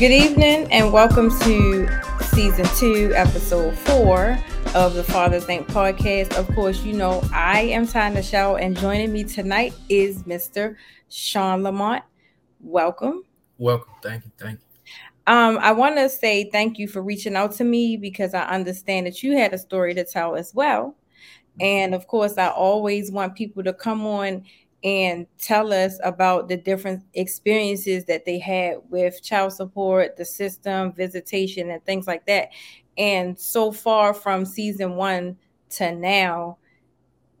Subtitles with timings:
[0.00, 1.86] Good evening and welcome to
[2.22, 4.38] season two, episode four
[4.74, 6.34] of the Father Think podcast.
[6.38, 10.76] Of course, you know I am Tanya Shaw, and joining me tonight is Mr.
[11.10, 12.02] Shaun Lamont.
[12.60, 13.24] Welcome.
[13.58, 13.92] Welcome.
[14.02, 14.30] Thank you.
[14.38, 15.34] Thank you.
[15.34, 19.06] Um, I want to say thank you for reaching out to me because I understand
[19.06, 20.96] that you had a story to tell as well.
[21.60, 24.44] And of course, I always want people to come on
[24.82, 30.92] and tell us about the different experiences that they had with child support, the system,
[30.92, 32.48] visitation, and things like that.
[32.96, 35.36] And so far from season one
[35.70, 36.58] to now,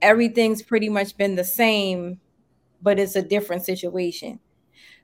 [0.02, 2.20] everything's pretty much been the same,
[2.82, 4.38] but it's a different situation.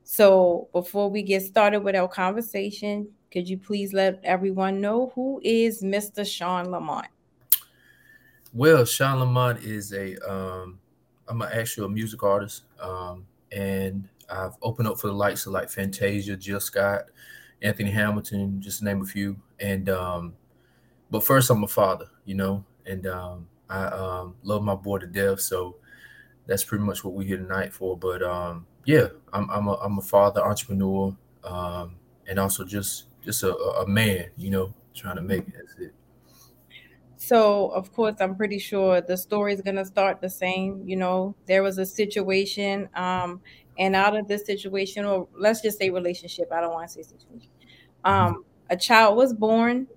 [0.05, 5.41] So before we get started with our conversation, could you please let everyone know who
[5.43, 6.25] is Mr.
[6.25, 7.09] Shaun Lamont?
[8.53, 10.79] Well, Shaun Lamont is a um,
[11.29, 15.69] I'm actually a music artist, um, and I've opened up for the likes of like
[15.69, 17.05] Fantasia, Jill Scott,
[17.63, 19.37] Anthony Hamilton, just to name a few.
[19.61, 20.35] And um,
[21.11, 25.07] but first, I'm a father, you know, and um, I um, love my boy to
[25.07, 25.41] death.
[25.41, 25.77] So
[26.47, 27.97] that's pretty much what we're here tonight for.
[27.97, 31.97] But um, yeah, I'm I'm a, I'm a father, entrepreneur, um,
[32.29, 35.55] and also just just a, a man, you know, trying to make it.
[35.57, 35.95] That's it.
[37.27, 40.85] So, of course, I'm pretty sure the story is going to start the same.
[40.87, 43.41] You know, there was a situation, um,
[43.81, 47.03] and out of this situation, or let's just say relationship, I don't want to say
[47.03, 47.51] situation,
[48.05, 49.89] um, a child was born.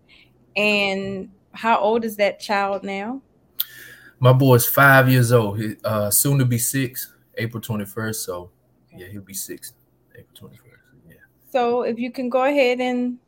[0.57, 3.21] And how old is that child now?
[4.19, 8.15] My boy is five years old, he, uh, soon to be six, April 21st.
[8.15, 8.49] So,
[8.91, 9.73] yeah, he'll be six,
[10.15, 10.79] April 21st.
[11.07, 11.15] Yeah.
[11.51, 13.19] So, if you can go ahead and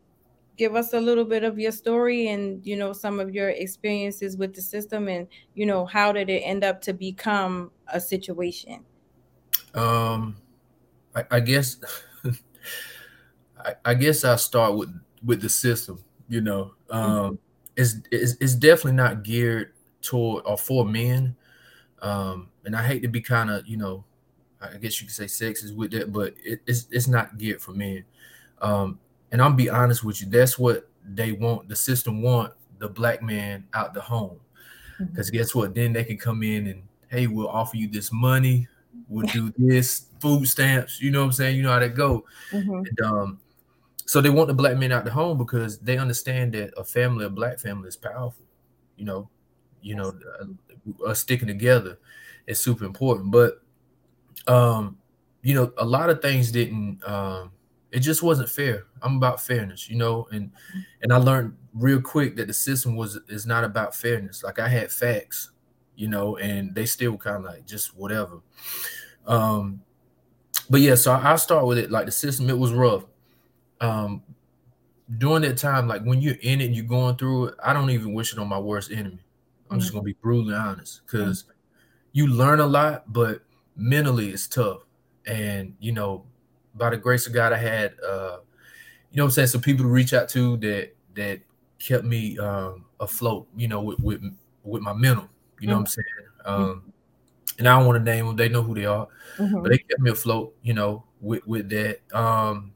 [0.58, 4.38] give us a little bit of your story and you know some of your experiences
[4.38, 8.84] with the system and you know how did it end up to become a situation?
[9.74, 10.38] Um
[11.16, 11.78] i, I guess
[13.58, 16.74] I, I, guess i'll start with with the system you know.
[16.90, 17.36] Um mm-hmm.
[17.78, 21.36] it's, it's it's definitely not geared toward or for men.
[22.02, 24.04] Um and i hate to be kind of you know
[24.62, 27.72] i guess you could say sexist with that but it, it's it's not geared for
[27.72, 28.04] men.
[28.62, 29.00] Um
[29.32, 31.70] and I'll be honest with you, that's what they want.
[31.70, 34.40] The system want the black man out the home.
[35.00, 35.38] Because mm-hmm.
[35.38, 35.74] guess what?
[35.74, 38.68] Then they can come in and hey, we'll offer you this money,
[39.08, 41.58] we'll do this, food stamps, you know what I'm saying?
[41.58, 42.26] You know how that go.
[42.52, 42.74] Mm-hmm.
[42.74, 43.40] And, um,
[44.06, 47.26] so they want the black men out the home because they understand that a family,
[47.26, 48.46] a black family is powerful.
[48.98, 49.30] You know,
[49.82, 51.98] you know, uh, us sticking together
[52.46, 53.32] is super important.
[53.32, 53.62] But
[54.48, 54.98] um,
[55.44, 57.52] you know, a lot of things didn't um
[57.92, 58.86] it just wasn't fair.
[59.02, 60.52] I'm about fairness, you know, and
[61.02, 64.44] and I learned real quick that the system was is not about fairness.
[64.44, 65.52] Like I had facts,
[65.96, 68.40] you know, and they still kind of like just whatever.
[69.28, 69.82] Um,
[70.70, 71.92] but yeah, so I'll start with it.
[71.92, 73.04] Like the system, it was rough.
[73.82, 74.24] Um,
[75.18, 77.56] during that time, like when you're in it, you're going through it.
[77.62, 79.20] I don't even wish it on my worst enemy.
[79.70, 79.80] I'm mm-hmm.
[79.80, 81.52] just gonna be brutally honest, because mm-hmm.
[82.14, 83.42] you learn a lot, but
[83.76, 84.86] mentally it's tough.
[85.26, 86.26] And you know,
[86.76, 88.38] by the grace of God, I had uh,
[89.12, 91.40] you know I'm saying, some people to reach out to that that
[91.80, 94.22] kept me um afloat, you know, with with,
[94.64, 95.28] with my mental,
[95.60, 95.82] you know mm-hmm.
[95.82, 96.06] what I'm saying?
[96.46, 96.94] Um
[97.60, 99.62] and I don't want to name them, they know who they are, mm-hmm.
[99.62, 102.00] but they kept me afloat, you know, with with that.
[102.14, 102.74] Um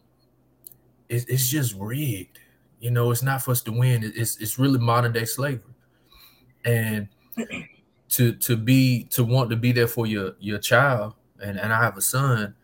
[1.07, 2.39] it, it's just rigged,
[2.79, 5.73] you know, it's not for us to win, it's it's really modern day slavery.
[6.63, 7.07] And
[8.09, 11.13] to to be to want to be there for your your child
[11.43, 12.55] and and I have a son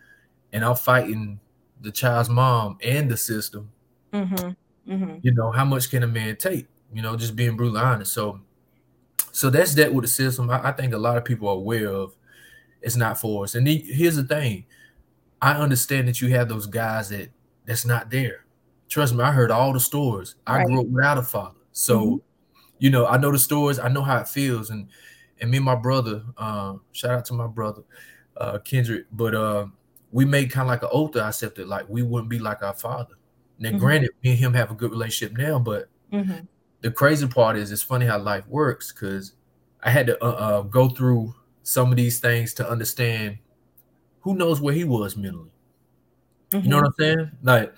[0.54, 1.40] and I'm fighting
[1.80, 3.72] the child's mom and the system.
[4.14, 4.92] Mm-hmm.
[4.92, 5.16] Mm-hmm.
[5.22, 6.68] You know, how much can a man take?
[6.94, 8.14] You know, just being brutally honest.
[8.14, 8.42] So,
[9.32, 10.50] so that's that with the system.
[10.50, 12.16] I, I think a lot of people are aware of.
[12.82, 13.56] It's not for us.
[13.56, 14.66] And the, here's the thing:
[15.42, 17.30] I understand that you have those guys that
[17.66, 18.46] that's not there.
[18.90, 20.36] Trust me, I heard all the stories.
[20.46, 20.68] I right.
[20.68, 22.18] grew up without a father, so mm-hmm.
[22.80, 23.80] you know I know the stories.
[23.80, 24.88] I know how it feels, and
[25.40, 26.24] and me and my brother.
[26.38, 27.84] Uh, shout out to my brother,
[28.38, 29.06] uh, Kendrick.
[29.12, 29.68] But uh,
[30.12, 32.62] we made kind of like an oath to ourselves that like we wouldn't be like
[32.64, 33.16] our father.
[33.60, 33.78] Now, mm-hmm.
[33.78, 36.46] granted, me and him have a good relationship now, but mm-hmm.
[36.82, 39.34] the crazy part is it's funny how life works because
[39.84, 43.38] I had to uh, uh, go through some of these things to understand
[44.22, 45.52] who knows where he was mentally.
[46.50, 46.66] Mm-hmm.
[46.66, 47.04] You know what mm-hmm.
[47.04, 47.32] I'm saying?
[47.44, 47.76] Like,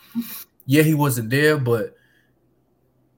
[0.65, 1.95] yeah, he wasn't there, but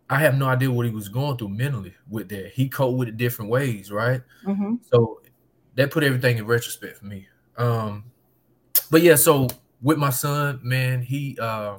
[0.10, 2.52] I have no idea what he was going through mentally with that.
[2.52, 4.22] He coped with it different ways, right?
[4.46, 4.76] Mm-hmm.
[4.92, 5.22] So
[5.76, 7.28] that put everything in retrospect for me.
[7.58, 8.06] Um,
[8.90, 9.48] but yeah, so
[9.82, 11.78] with my son, man, he uh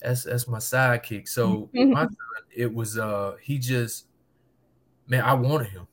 [0.00, 1.28] that's that's my sidekick.
[1.28, 1.92] So mm-hmm.
[1.92, 2.16] my son,
[2.54, 4.06] it was uh he just
[5.06, 5.86] man, I wanted him.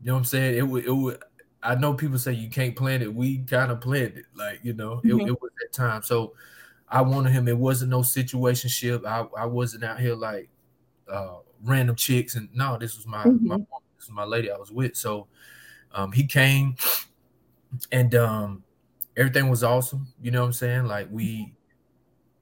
[0.00, 0.56] You know what I'm saying?
[0.56, 1.22] It would it would
[1.62, 3.12] I know people say you can't plan it.
[3.12, 5.20] We kind of planned it, like you know, mm-hmm.
[5.20, 6.02] it, it, was that time.
[6.02, 6.34] So
[6.88, 7.48] I wanted him.
[7.48, 9.04] It wasn't no situationship.
[9.04, 10.48] I, I wasn't out here like
[11.10, 12.36] uh, random chicks.
[12.36, 13.48] And no, this was my, mm-hmm.
[13.48, 14.96] my this was my lady I was with.
[14.96, 15.26] So
[15.92, 16.76] um, he came
[17.90, 18.62] and um,
[19.18, 20.06] everything was awesome.
[20.22, 20.84] You know what I'm saying?
[20.86, 21.52] Like we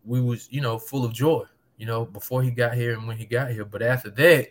[0.04, 1.44] we was, you know, full of joy,
[1.78, 3.64] you know, before he got here and when he got here.
[3.64, 4.50] But after that,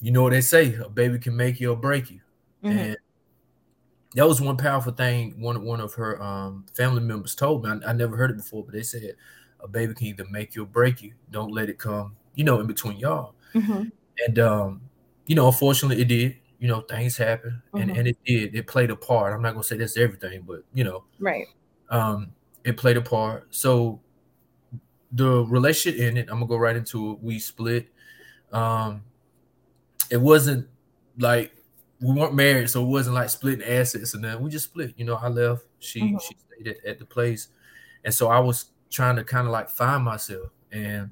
[0.00, 2.20] you know what they say, a baby can make you or break you.
[2.64, 2.78] Mm-hmm.
[2.78, 2.96] And
[4.14, 7.70] that was one powerful thing one one of her um, family members told me.
[7.70, 9.16] I, I, never heard it before, but they said
[9.60, 11.12] a baby can either make you or break you.
[11.30, 13.34] Don't let it come, you know, in between y'all.
[13.54, 13.84] Mm-hmm.
[14.26, 14.80] And um,
[15.26, 16.36] you know, unfortunately, it did.
[16.62, 17.78] You know, things happen, mm-hmm.
[17.78, 18.54] and and it did.
[18.54, 19.34] It played a part.
[19.34, 21.48] I'm not gonna say that's everything, but you know, right.
[21.90, 22.30] Um,
[22.62, 23.52] it played a part.
[23.52, 24.00] So
[25.10, 26.28] the relationship ended.
[26.28, 27.18] I'm gonna go right into it.
[27.20, 27.88] We split.
[28.52, 29.02] Um,
[30.08, 30.68] it wasn't
[31.18, 31.52] like
[32.00, 34.94] we weren't married, so it wasn't like splitting assets and then we just split.
[34.96, 35.64] You know, I left.
[35.80, 36.18] She mm-hmm.
[36.18, 37.48] she stayed at, at, the place,
[38.04, 40.50] and so I was trying to kind of like find myself.
[40.70, 41.10] And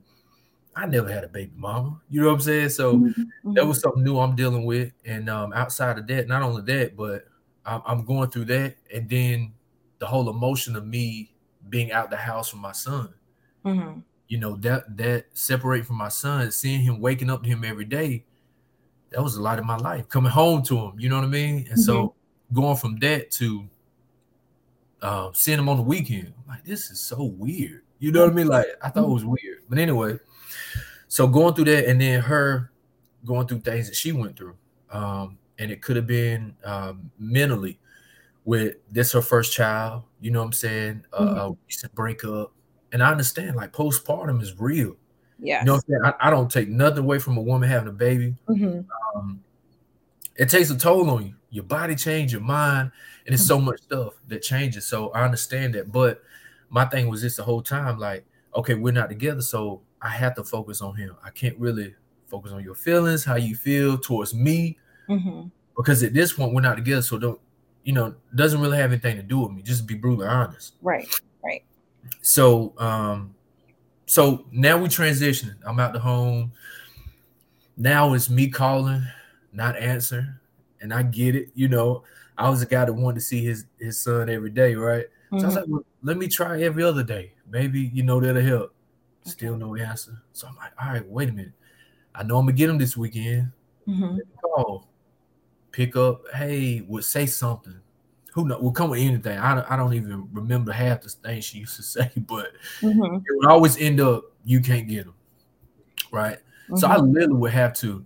[0.76, 2.00] I never had a baby mama.
[2.08, 2.68] You know what I'm saying?
[2.70, 3.54] So mm-hmm.
[3.54, 3.82] that was mm-hmm.
[3.82, 4.92] something new I'm dealing with.
[5.04, 7.26] And um, outside of that, not only that, but
[7.66, 9.52] I'm, I'm going through that, and then
[9.98, 11.34] the whole emotion of me
[11.68, 13.12] being out the house from my son.
[13.64, 14.00] Mm-hmm.
[14.28, 17.84] You know that that separate from my son, seeing him waking up to him every
[17.84, 18.24] day
[19.10, 20.92] that was a lot of my life coming home to him.
[20.98, 21.56] You know what I mean?
[21.56, 21.80] And mm-hmm.
[21.80, 22.14] so
[22.52, 23.68] going from that to
[25.02, 27.82] uh, seeing him on the weekend, I'm like this is so weird.
[27.98, 28.46] You know what I mean?
[28.46, 30.18] Like I thought it was weird, but anyway.
[31.10, 32.70] So going through that, and then her
[33.24, 34.54] going through things that she went through,
[34.92, 37.80] um, and it could have been um, mentally
[38.44, 40.04] with this her first child.
[40.20, 41.04] You know what I'm saying?
[41.12, 41.36] Mm-hmm.
[41.36, 42.52] Uh, a recent breakup,
[42.92, 44.94] and I understand like postpartum is real.
[45.40, 45.60] Yeah.
[45.60, 48.36] You know I, I, don't take nothing away from a woman having a baby.
[48.48, 48.82] Mm-hmm.
[49.18, 49.42] Um,
[50.36, 51.34] it takes a toll on you.
[51.50, 52.92] Your body change, your mind,
[53.26, 53.48] and it's mm-hmm.
[53.48, 54.86] so much stuff that changes.
[54.86, 55.90] So I understand that.
[55.90, 56.22] But
[56.68, 58.24] my thing was this the whole time, like,
[58.54, 61.16] okay, we're not together, so I have to focus on him.
[61.24, 61.94] I can't really
[62.26, 65.48] focus on your feelings, how you feel towards me, mm-hmm.
[65.76, 67.02] because at this point we're not together.
[67.02, 67.40] So don't,
[67.84, 69.62] you know, doesn't really have anything to do with me.
[69.62, 70.74] Just be brutally honest.
[70.80, 71.08] Right.
[71.42, 71.64] Right.
[72.22, 73.34] So, um,
[74.06, 75.56] so now we transitioning.
[75.64, 76.52] I'm out the home.
[77.76, 79.04] Now it's me calling,
[79.52, 80.34] not answering,
[80.80, 81.48] and I get it.
[81.54, 82.04] You know,
[82.36, 85.06] I was a guy that wanted to see his his son every day, right?
[85.32, 85.38] Mm-hmm.
[85.38, 85.56] So I was mm-hmm.
[85.56, 87.32] like, well, let me try every other day.
[87.48, 88.74] Maybe you know that'll help.
[89.24, 90.22] Still no answer.
[90.32, 91.52] So I'm like, all right, wait a minute.
[92.14, 93.52] I know I'm gonna get him this weekend.
[93.86, 94.18] Mm-hmm.
[94.40, 94.88] Call,
[95.72, 96.22] pick up.
[96.34, 97.80] Hey, would say something
[98.32, 99.38] who know will come with anything.
[99.38, 103.16] I don't, I don't even remember half the things she used to say, but mm-hmm.
[103.16, 105.14] it would always end up you can't get them,
[106.10, 106.38] right?
[106.38, 106.76] Mm-hmm.
[106.76, 107.12] So I mm-hmm.
[107.12, 108.04] literally would have to.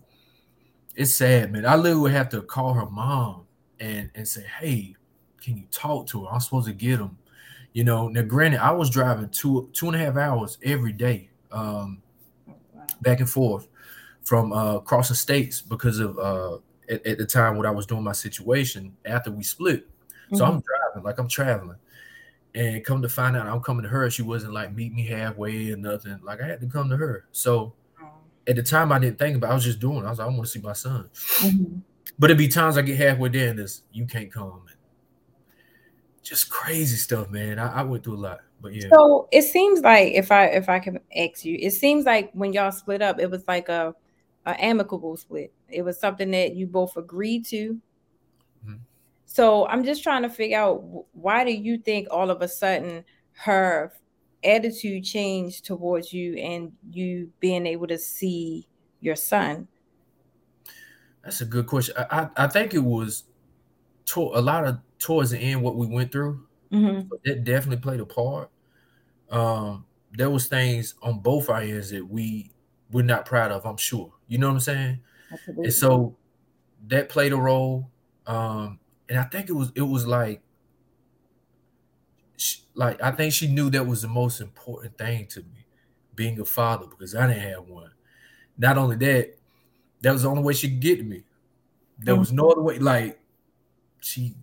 [0.96, 1.66] It's sad, man.
[1.66, 3.46] I literally would have to call her mom
[3.81, 4.94] and and say, "Hey,
[5.40, 6.32] can you talk to her?
[6.32, 7.19] I'm supposed to get them."
[7.75, 8.09] You know.
[8.09, 12.03] Now, granted, I was driving two two and a half hours every day, um,
[13.03, 13.69] back and forth
[14.25, 16.56] from uh, crossing states because of uh,
[16.88, 19.87] at, at the time what I was doing my situation after we split
[20.32, 20.44] so mm-hmm.
[20.44, 21.76] I'm driving, like I'm traveling.
[22.55, 25.73] And come to find out I'm coming to her, she wasn't like meet me halfway
[25.73, 26.21] or nothing.
[26.23, 27.26] Like I had to come to her.
[27.32, 28.09] So oh.
[28.47, 29.50] at the time I didn't think about it.
[29.50, 30.06] I was just doing it.
[30.06, 31.11] I was like, I want to see my son.
[31.12, 31.79] Mm-hmm.
[32.17, 34.62] But it'd be times I get halfway there and this you can't come.
[36.25, 37.61] Just crazy stuff, man.
[37.61, 38.40] I, I went through a lot.
[38.61, 38.88] But yeah.
[38.90, 42.52] So it seems like if I if I can ask you, it seems like when
[42.52, 43.95] y'all split up, it was like a,
[44.47, 45.52] a amicable split.
[45.69, 47.78] It was something that you both agreed to
[48.64, 48.76] mm-hmm.
[49.26, 53.04] so I'm just trying to figure out why do you think all of a sudden
[53.33, 53.93] her
[54.45, 58.66] attitude changed towards you and you being able to see
[59.00, 59.69] your son?
[61.23, 61.95] That's a good question.
[61.99, 63.25] I, I, I think it was
[64.07, 66.46] to, a lot of towards the end what we went through.
[66.73, 67.08] Mm-hmm.
[67.25, 68.50] That definitely played a part.
[69.30, 72.50] Um, there was things on both our ends that we
[72.90, 73.66] we're not proud of.
[73.66, 74.12] I'm sure.
[74.28, 75.00] You know what I'm saying?
[75.30, 75.64] Absolutely.
[75.64, 76.16] And so
[76.88, 77.90] that played a role.
[78.26, 80.40] Um, and I think it was it was like
[82.37, 85.66] she, like I think she knew that was the most important thing to me,
[86.14, 87.90] being a father because I didn't have one.
[88.56, 89.34] Not only that,
[90.00, 91.25] that was the only way she could get to me.
[91.99, 92.78] There was no other way.
[92.78, 93.20] Like
[94.00, 94.34] she,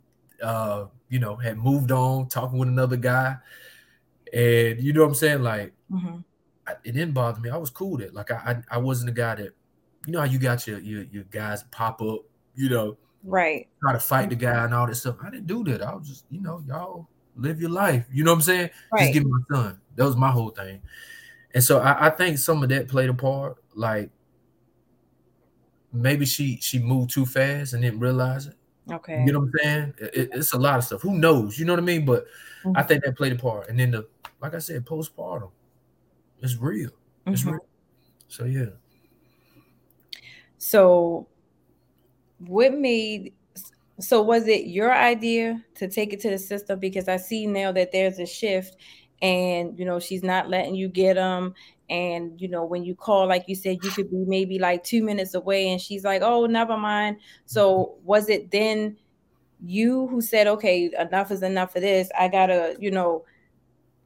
[0.42, 3.38] uh, you know, had moved on, talking with another guy,
[4.34, 5.44] and you know what I'm saying.
[5.44, 6.18] Like mm-hmm.
[6.68, 7.50] I, it didn't bother me.
[7.50, 8.14] I was cool with it.
[8.14, 9.54] Like I, I, I wasn't a guy that,
[10.06, 12.22] you know, how you got your your, your guys pop up,
[12.56, 15.18] you know right try to fight the guy and all this stuff.
[15.24, 15.82] I didn't do that.
[15.82, 18.06] I was just, you know, y'all live your life.
[18.12, 18.70] You know what I'm saying?
[18.92, 19.02] Right.
[19.02, 19.82] Just give me my son.
[19.96, 20.82] That was my whole thing.
[21.54, 23.58] And so I, I think some of that played a part.
[23.76, 24.10] Like
[25.94, 28.56] maybe she she moved too fast and didn't realize it.
[28.92, 29.24] Okay.
[29.26, 29.94] You know what I'm saying?
[30.00, 31.02] It, it's a lot of stuff.
[31.02, 31.58] Who knows?
[31.58, 32.06] You know what I mean?
[32.06, 32.26] But
[32.64, 32.78] mm-hmm.
[32.78, 33.70] I think that played a part.
[33.70, 34.08] And then the
[34.42, 35.52] like I said, postpartum.
[36.42, 36.90] It's real.
[37.28, 37.52] It's mm-hmm.
[37.52, 37.66] real.
[38.28, 38.72] So yeah.
[40.58, 41.28] So
[42.40, 43.34] what made
[44.00, 47.72] so was it your idea to take it to the system because I see now
[47.74, 48.78] that there's a shift
[49.22, 51.54] and you know she's not letting you get them
[51.92, 55.04] and you know when you call like you said you could be maybe like 2
[55.04, 57.18] minutes away and she's like oh never mind.
[57.46, 58.98] So was it then
[59.64, 62.10] you who said okay enough is enough of this.
[62.18, 63.26] I got to you know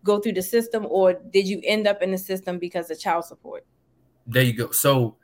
[0.04, 3.25] go through the system or did you end up in the system because of child
[3.25, 3.65] support?
[4.25, 4.72] There you go.
[4.72, 5.18] So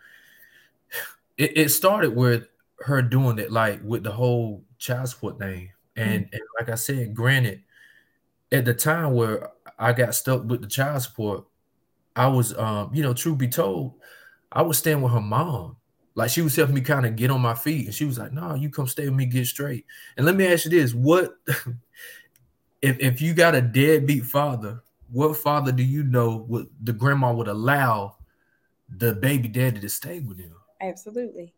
[1.38, 2.48] it, it started with
[2.82, 5.72] her doing it like with the whole child support thing.
[5.96, 6.36] And, mm-hmm.
[6.36, 7.64] and like i said granted
[8.50, 11.44] at the time where i got stuck with the child support
[12.16, 13.94] i was um you know truth be told
[14.52, 15.76] i was staying with her mom
[16.16, 18.34] like she was helping me kind of get on my feet and she was like
[18.34, 19.86] no nah, you come stay with me get straight
[20.18, 21.36] and let me ask you this what
[22.82, 27.32] if if you got a deadbeat father, what father do you know would the grandma
[27.34, 28.16] would allow
[28.98, 30.54] the baby daddy to stay with him?
[30.82, 31.54] Absolutely.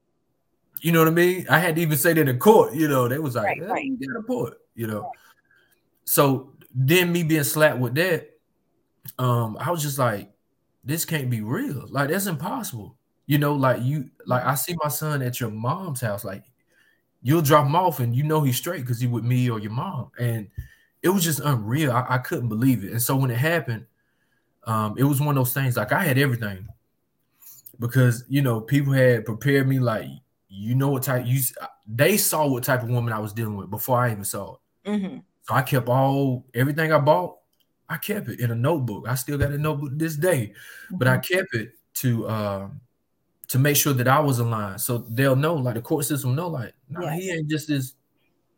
[0.82, 1.46] You know what I mean?
[1.50, 2.74] I had to even say that in court.
[2.74, 4.00] You know, they was like, right, right.
[4.00, 4.58] get a report.
[4.76, 5.12] You know, right.
[6.04, 8.32] so then me being slapped with that,
[9.18, 10.33] um, I was just like,
[10.84, 11.86] this can't be real.
[11.90, 12.96] Like that's impossible.
[13.26, 16.26] You know, like you, like I see my son at your mom's house.
[16.26, 16.44] Like
[17.22, 19.72] you'll drop him off and you know he's straight because he with me or your
[19.72, 20.48] mom, and
[21.02, 21.92] it was just unreal.
[21.92, 22.92] I, I, couldn't believe it.
[22.92, 23.86] And so when it happened,
[24.66, 26.68] um, it was one of those things like I had everything
[27.80, 30.08] because you know people had prepared me like
[30.50, 31.42] you know what type you
[31.88, 34.90] they saw what type of woman I was dealing with before I even saw it.
[34.90, 35.18] Mm-hmm.
[35.44, 37.38] So I kept all everything I bought.
[37.90, 39.06] I kept it in a notebook.
[39.08, 40.54] I still got a notebook this day,
[40.92, 41.34] but I mm-hmm.
[41.34, 42.82] kept it to um,
[43.50, 44.82] to make sure that I was aligned.
[44.82, 47.94] So they'll know, like the court system know, like, nah, he ain't just this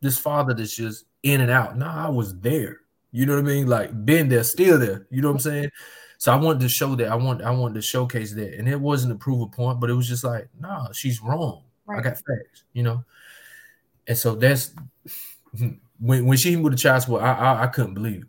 [0.02, 1.78] this father that's just in and out.
[1.78, 2.82] No, I was there.
[3.12, 3.68] You know what I mean?
[3.68, 5.08] Like been there, still there.
[5.10, 5.70] You know what I'm saying?
[6.18, 7.08] So I wanted to show that.
[7.08, 8.54] I want I wanted to showcase that.
[8.56, 11.64] And it wasn't a prove a point, but it was just like, nah, she's wrong.
[11.86, 12.00] Right.
[12.00, 13.04] I got facts, you know.
[14.08, 14.74] And so that's
[16.00, 18.28] when when she with the child support, I, I I couldn't believe it.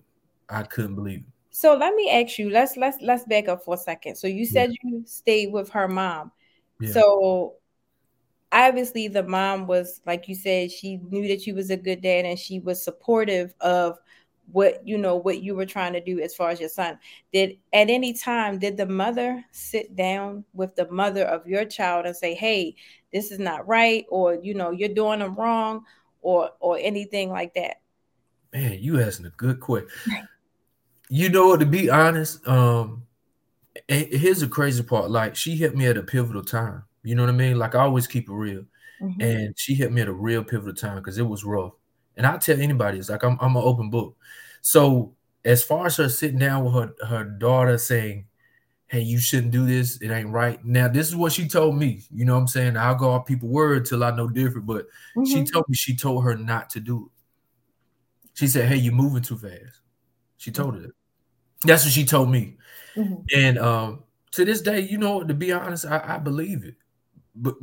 [0.48, 1.24] I couldn't believe it.
[1.50, 4.16] So let me ask you, let's let's let's back up for a second.
[4.16, 4.76] So you said yeah.
[4.82, 6.30] you stayed with her mom.
[6.80, 6.92] Yeah.
[6.92, 7.54] So
[8.52, 12.24] obviously the mom was like you said she knew that you was a good dad
[12.24, 13.98] and she was supportive of
[14.52, 16.98] what you know what you were trying to do as far as your son
[17.32, 22.06] did at any time did the mother sit down with the mother of your child
[22.06, 22.74] and say hey
[23.12, 25.84] this is not right or you know you're doing them wrong
[26.22, 27.80] or or anything like that
[28.52, 29.88] man you asking a good question
[31.08, 33.02] you know to be honest um
[33.88, 37.30] here's the crazy part like she hit me at a pivotal time you know what
[37.30, 37.56] I mean?
[37.56, 38.64] Like I always keep it real.
[39.00, 39.20] Mm-hmm.
[39.20, 41.72] And she hit me at a real pivotal time because it was rough.
[42.16, 44.16] And I tell anybody, it's like I'm I'm an open book.
[44.60, 48.26] So as far as her sitting down with her her daughter saying,
[48.88, 50.64] Hey, you shouldn't do this, it ain't right.
[50.64, 52.02] Now, this is what she told me.
[52.12, 52.76] You know what I'm saying?
[52.76, 54.86] I'll go off people word till I know different, but
[55.16, 55.24] mm-hmm.
[55.24, 58.28] she told me she told her not to do it.
[58.34, 59.80] She said, Hey, you're moving too fast.
[60.36, 60.92] She told her that.
[61.64, 62.56] That's what she told me.
[62.94, 63.22] Mm-hmm.
[63.34, 66.74] And um, to this day, you know, to be honest, I, I believe it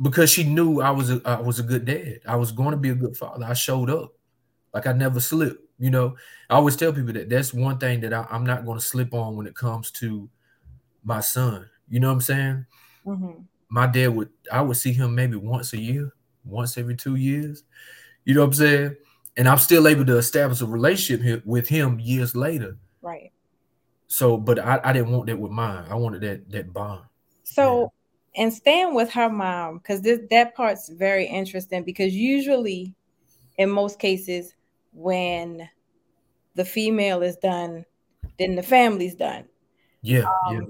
[0.02, 2.20] because she knew I was a I was a good dad.
[2.26, 3.44] I was going to be a good father.
[3.44, 4.12] I showed up,
[4.72, 5.60] like I never slipped.
[5.78, 6.16] You know,
[6.48, 9.12] I always tell people that that's one thing that I, am not going to slip
[9.12, 10.28] on when it comes to
[11.02, 11.68] my son.
[11.88, 12.66] You know what I'm saying?
[13.04, 13.40] Mm-hmm.
[13.68, 16.12] My dad would I would see him maybe once a year,
[16.44, 17.64] once every two years.
[18.24, 18.96] You know what I'm saying?
[19.36, 22.76] And I'm still able to establish a relationship with him years later.
[23.02, 23.32] Right.
[24.06, 25.86] So, but I, I didn't want that with mine.
[25.90, 27.02] I wanted that that bond.
[27.42, 27.92] So
[28.36, 32.94] and staying with her mom because this that part's very interesting because usually
[33.58, 34.54] in most cases
[34.92, 35.68] when
[36.54, 37.84] the female is done
[38.38, 39.44] then the family's done
[40.02, 40.60] yeah um, yeah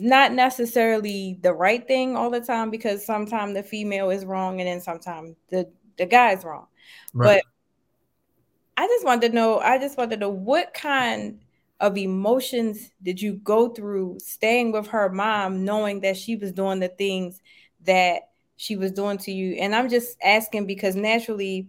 [0.00, 4.68] not necessarily the right thing all the time because sometimes the female is wrong and
[4.68, 6.66] then sometimes the the guy's wrong
[7.14, 7.40] right.
[7.42, 7.44] but
[8.76, 11.38] i just wanted to know i just wanted to know what kind
[11.80, 16.80] of emotions did you go through staying with her mom, knowing that she was doing
[16.80, 17.40] the things
[17.84, 19.56] that she was doing to you?
[19.56, 21.68] And I'm just asking because naturally,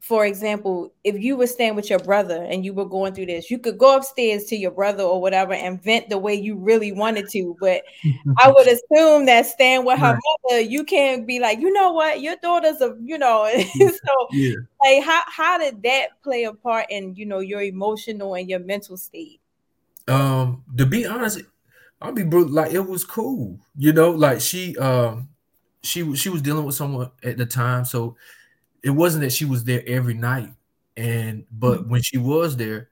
[0.00, 3.50] for example, if you were staying with your brother and you were going through this,
[3.50, 6.92] you could go upstairs to your brother or whatever and vent the way you really
[6.92, 7.56] wanted to.
[7.60, 7.82] But
[8.38, 10.20] I would assume that staying with her right.
[10.44, 13.50] mother, you can't be like, you know what, your daughter's a, you know.
[13.78, 14.54] so, yeah.
[14.84, 18.60] like, how how did that play a part in you know your emotional and your
[18.60, 19.40] mental state?
[20.06, 21.42] Um, to be honest,
[22.00, 22.54] I'll be brutal.
[22.54, 24.10] Like it was cool, you know.
[24.10, 25.28] Like she, um,
[25.82, 28.16] she she was dealing with someone at the time, so
[28.82, 30.52] it wasn't that she was there every night
[30.96, 31.90] and but mm-hmm.
[31.90, 32.88] when she was there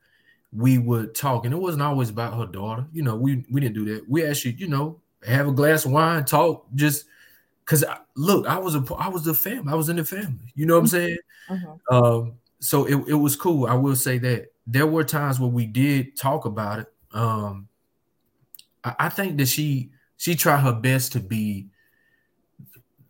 [0.57, 2.87] we would talk, and it wasn't always about her daughter.
[2.93, 4.09] You know, we we didn't do that.
[4.09, 7.05] We actually, you know, have a glass of wine, talk, just
[7.65, 10.53] because look, I was a I was the family, I was in the family.
[10.55, 11.19] You know what I'm saying?
[11.51, 11.95] Mm-hmm.
[11.95, 13.67] Um, so it, it was cool.
[13.67, 16.93] I will say that there were times where we did talk about it.
[17.13, 17.69] Um,
[18.83, 21.69] I, I think that she she tried her best to be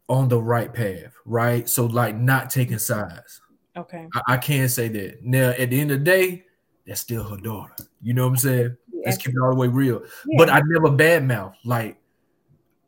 [0.08, 1.68] on the right path, right?
[1.68, 3.40] So like not taking sides.
[3.76, 4.06] Okay.
[4.14, 5.22] I, I, can't say that.
[5.22, 6.44] Now at the end of the day,
[6.86, 7.74] that's still her daughter.
[8.00, 8.76] You know what I'm saying?
[8.92, 9.02] Yeah.
[9.04, 10.02] Let's keep it all the way real.
[10.26, 10.36] Yeah.
[10.38, 11.98] But I never badmouth like,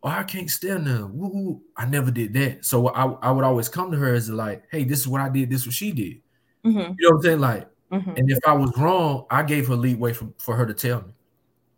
[0.02, 1.18] oh, I can't stand them.
[1.18, 2.64] Woo, I never did that.
[2.64, 5.28] So I, I would always come to her as like, hey, this is what I
[5.28, 6.20] did, this is what she did.
[6.64, 6.78] Mm-hmm.
[6.78, 7.40] You know what I'm saying?
[7.40, 8.10] Like, mm-hmm.
[8.16, 11.12] and if I was wrong, I gave her leeway for, for her to tell me.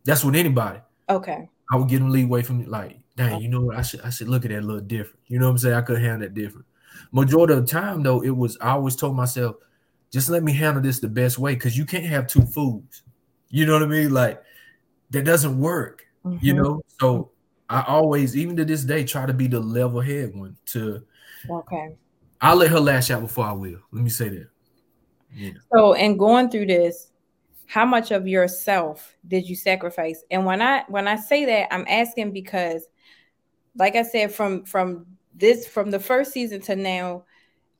[0.04, 0.80] That's with anybody.
[1.08, 1.48] Okay.
[1.72, 3.76] I would give them leeway from like, dang, you know what?
[3.76, 5.20] I should I should look at that a little different.
[5.26, 5.74] You know what I'm saying?
[5.74, 6.66] I could handle that different.
[7.12, 9.56] Majority of the time, though, it was I always told myself,
[10.10, 13.02] just let me handle this the best way because you can't have two fools.
[13.48, 14.12] You know what I mean?
[14.12, 14.42] Like
[15.10, 16.06] that doesn't work.
[16.24, 16.44] Mm-hmm.
[16.44, 17.30] You know, so
[17.68, 20.56] I always, even to this day, try to be the level head one.
[20.66, 21.02] To
[21.48, 21.94] okay,
[22.40, 23.78] I'll let her lash out before I will.
[23.92, 24.48] Let me say that.
[25.34, 25.52] Yeah.
[25.72, 27.10] So, and going through this,
[27.66, 30.24] how much of yourself did you sacrifice?
[30.30, 32.82] And when I when I say that, I'm asking because,
[33.76, 37.24] like I said, from from this from the first season to now,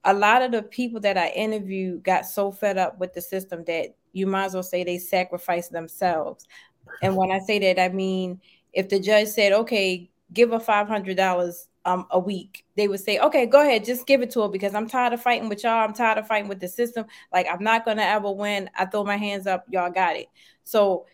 [0.04, 3.64] a lot of the people that I interviewed got so fed up with the system
[3.66, 6.47] that you might as well say they sacrificed themselves.
[7.02, 8.40] And when I say that, I mean
[8.73, 13.00] if the judge said, "Okay, give her five hundred dollars um, a week," they would
[13.00, 15.64] say, "Okay, go ahead, just give it to her because I'm tired of fighting with
[15.64, 15.85] y'all.
[15.85, 17.06] I'm tired of fighting with the system.
[17.32, 18.70] Like I'm not gonna ever win.
[18.76, 19.66] I throw my hands up.
[19.70, 20.28] Y'all got it."
[20.64, 21.06] So,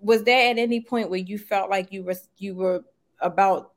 [0.00, 2.84] was there at any point where you felt like you were you were
[3.20, 3.72] about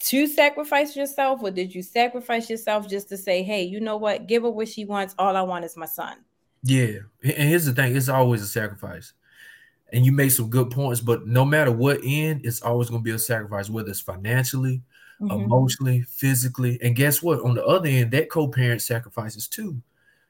[0.00, 4.26] to sacrifice yourself, or did you sacrifice yourself just to say, "Hey, you know what?
[4.26, 5.14] Give her what she wants.
[5.18, 6.18] All I want is my son."
[6.62, 9.12] Yeah, and here's the thing: it's always a sacrifice.
[9.90, 13.04] And you make some good points, but no matter what end, it's always going to
[13.04, 14.82] be a sacrifice, whether it's financially,
[15.18, 15.44] mm-hmm.
[15.44, 16.78] emotionally, physically.
[16.82, 17.40] And guess what?
[17.40, 19.80] On the other end, that co-parent sacrifices too,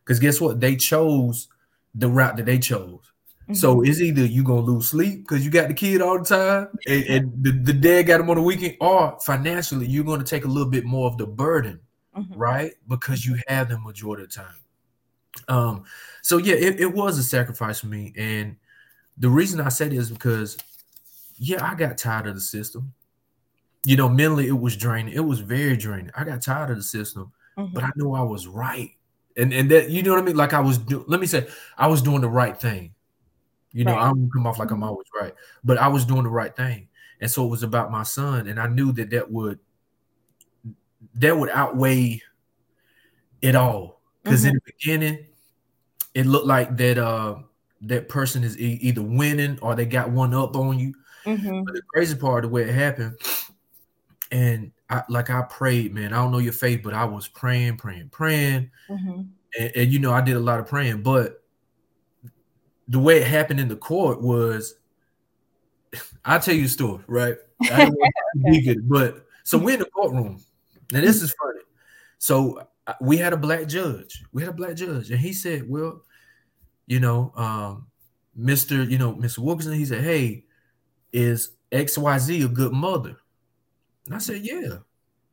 [0.04, 0.60] because guess what?
[0.60, 1.48] They chose
[1.94, 3.00] the route that they chose.
[3.48, 3.54] Mm-hmm.
[3.54, 6.68] So it's either you gonna lose sleep because you got the kid all the time,
[6.86, 10.44] and, and the, the, dad got him on the weekend, or financially you're gonna take
[10.44, 11.80] a little bit more of the burden,
[12.14, 12.34] mm-hmm.
[12.34, 12.72] right?
[12.88, 14.54] Because you have the majority of the time.
[15.48, 15.84] Um,
[16.20, 18.56] so yeah, it, it was a sacrifice for me, and
[19.16, 20.58] the reason I said is because
[21.38, 22.92] yeah, I got tired of the system.
[23.86, 25.14] You know, mentally it was draining.
[25.14, 26.10] It was very draining.
[26.14, 27.72] I got tired of the system, mm-hmm.
[27.72, 28.90] but I knew I was right.
[29.38, 30.36] And and that you know what I mean?
[30.36, 31.46] Like I was do, let me say
[31.78, 32.92] I was doing the right thing.
[33.72, 34.08] You know, right.
[34.08, 36.88] I'm come off like I'm always right, but I was doing the right thing,
[37.20, 39.58] and so it was about my son, and I knew that that would
[41.14, 42.22] that would outweigh
[43.42, 44.00] it all.
[44.22, 44.48] Because mm-hmm.
[44.48, 45.26] in the beginning,
[46.14, 47.36] it looked like that uh
[47.82, 50.94] that person is e- either winning or they got one up on you.
[51.24, 51.62] Mm-hmm.
[51.64, 53.16] But the crazy part of the way it happened,
[54.30, 56.12] and I like I prayed, man.
[56.12, 59.22] I don't know your faith, but I was praying, praying, praying, mm-hmm.
[59.58, 61.42] and, and you know I did a lot of praying, but
[62.88, 64.74] the way it happened in the court was
[66.24, 67.36] I'll tell you a story, right?
[67.62, 67.90] I
[68.64, 70.42] good, but so we're in the courtroom.
[70.92, 71.60] Now this is funny.
[72.18, 74.24] So uh, we had a black judge.
[74.32, 76.02] We had a black judge, and he said, "Well,
[76.86, 77.86] you know, um,
[78.38, 78.88] Mr.
[78.88, 79.38] You know, Mr.
[79.38, 80.44] Wilkerson." He said, "Hey,
[81.12, 83.16] is X Y Z a good mother?"
[84.06, 84.78] And I said, "Yeah."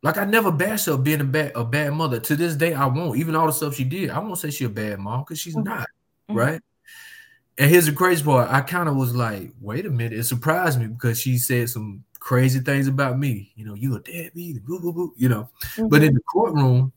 [0.03, 2.19] Like I never bash her being a bad a bad mother.
[2.19, 3.17] To this day, I won't.
[3.17, 5.55] Even all the stuff she did, I won't say she a bad mom because she's
[5.55, 5.67] mm-hmm.
[5.67, 5.87] not,
[6.29, 6.37] mm-hmm.
[7.57, 8.51] And here's the crazy part.
[8.51, 10.19] I kind of was like, wait a minute.
[10.19, 13.53] It surprised me because she said some crazy things about me.
[13.55, 15.49] You know, you a deadbeat, boo, boo, boo, you know.
[15.61, 15.87] Mm-hmm.
[15.87, 16.91] But in the courtroom,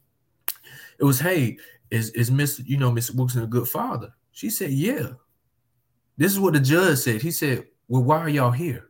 [0.99, 1.59] it was, hey,
[1.91, 2.67] is is Mr.
[2.67, 4.13] You know, Miss Wilson a good father?
[4.33, 5.11] She said, yeah.
[6.17, 7.23] This is what the judge said.
[7.23, 8.89] He said, well, why are y'all here?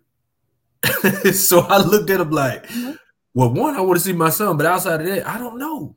[1.33, 2.93] so I looked at him like, mm-hmm.
[3.35, 5.97] well, one, I want to see my son, but outside of that, I don't know.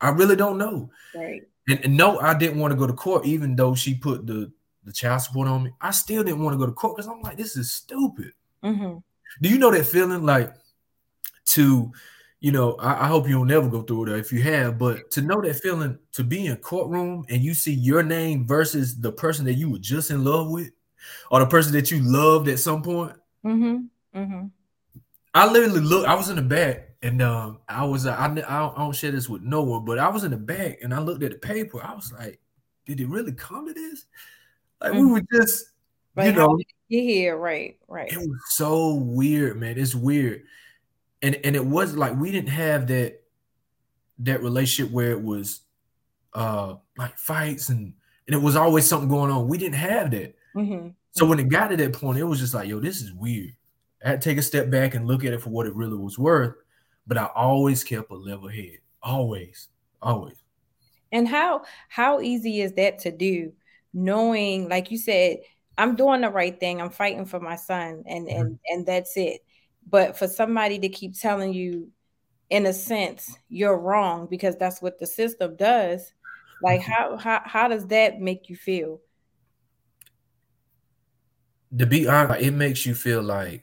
[0.00, 0.90] I really don't know.
[1.14, 1.42] Right.
[1.68, 4.52] And, and no, I didn't want to go to court, even though she put the
[4.88, 7.20] the child support on me, I still didn't want to go to court because I'm
[7.20, 8.32] like, this is stupid.
[8.64, 8.98] Mm-hmm.
[9.42, 10.52] Do you know that feeling like
[11.46, 11.92] to,
[12.40, 15.22] you know, I, I, hope you'll never go through it if you have, but to
[15.22, 19.44] know that feeling to be in courtroom and you see your name versus the person
[19.44, 20.70] that you were just in love with
[21.30, 23.12] or the person that you loved at some point.
[23.44, 24.18] Mm-hmm.
[24.18, 24.46] Mm-hmm.
[25.34, 28.72] I literally look, I was in the back and um, I was, uh, I, I
[28.74, 31.22] don't share this with no one, but I was in the back and I looked
[31.22, 31.84] at the paper.
[31.84, 32.40] I was like,
[32.86, 34.06] did it really come to this?
[34.80, 35.00] Like mm-hmm.
[35.00, 35.70] we were just,
[36.14, 38.12] but you know, you hear right, right.
[38.12, 39.78] It was so weird, man.
[39.78, 40.44] It's weird,
[41.22, 43.22] and and it was like we didn't have that
[44.20, 45.60] that relationship where it was
[46.34, 47.94] uh like fights and
[48.26, 49.48] and it was always something going on.
[49.48, 50.36] We didn't have that.
[50.54, 50.88] Mm-hmm.
[51.12, 53.54] So when it got to that point, it was just like, yo, this is weird.
[54.04, 55.96] I had to take a step back and look at it for what it really
[55.96, 56.54] was worth.
[57.06, 58.78] But I always kept a level head.
[59.02, 59.68] Always.
[60.02, 60.36] Always.
[61.10, 63.52] And how how easy is that to do?
[63.92, 65.38] Knowing, like you said,
[65.76, 66.80] I'm doing the right thing.
[66.80, 68.40] I'm fighting for my son, and mm-hmm.
[68.40, 69.40] and and that's it.
[69.88, 71.90] But for somebody to keep telling you,
[72.50, 76.12] in a sense, you're wrong because that's what the system does.
[76.62, 76.92] Like mm-hmm.
[76.92, 79.00] how how how does that make you feel?
[81.76, 83.62] To be honest, it makes you feel like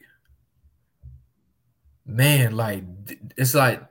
[2.06, 2.84] man, like
[3.38, 3.82] it's like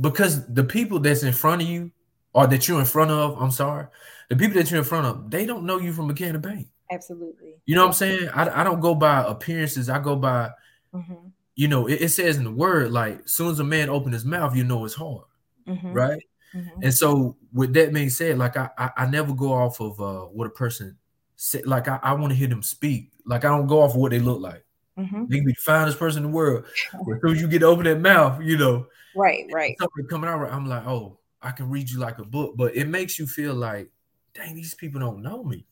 [0.00, 1.92] because the people that's in front of you
[2.32, 3.86] or that you're in front of, I'm sorry,
[4.32, 6.42] the people that you're in front of, they don't know you from a can of
[6.42, 6.66] paint.
[6.90, 7.54] Absolutely.
[7.66, 8.28] You know what I'm saying?
[8.30, 9.90] I, I don't go by appearances.
[9.90, 10.50] I go by,
[10.94, 11.28] mm-hmm.
[11.54, 14.12] you know, it, it, says in the word, like, as soon as a man open
[14.12, 15.24] his mouth, you know it's hard.
[15.68, 15.92] Mm-hmm.
[15.92, 16.22] Right.
[16.54, 16.82] Mm-hmm.
[16.82, 20.26] And so with that being said, like I, I, I never go off of uh
[20.26, 20.96] what a person
[21.36, 21.66] said.
[21.66, 23.10] Like I, I want to hear them speak.
[23.26, 24.64] Like I don't go off of what they look like.
[24.98, 25.26] Mm-hmm.
[25.28, 26.64] They can be the finest person in the world.
[26.92, 30.28] But as soon as you get open that mouth, you know, right, right, something coming
[30.28, 30.42] out.
[30.50, 33.54] I'm like, oh, I can read you like a book, but it makes you feel
[33.54, 33.90] like,
[34.34, 35.66] dang, these people don't know me.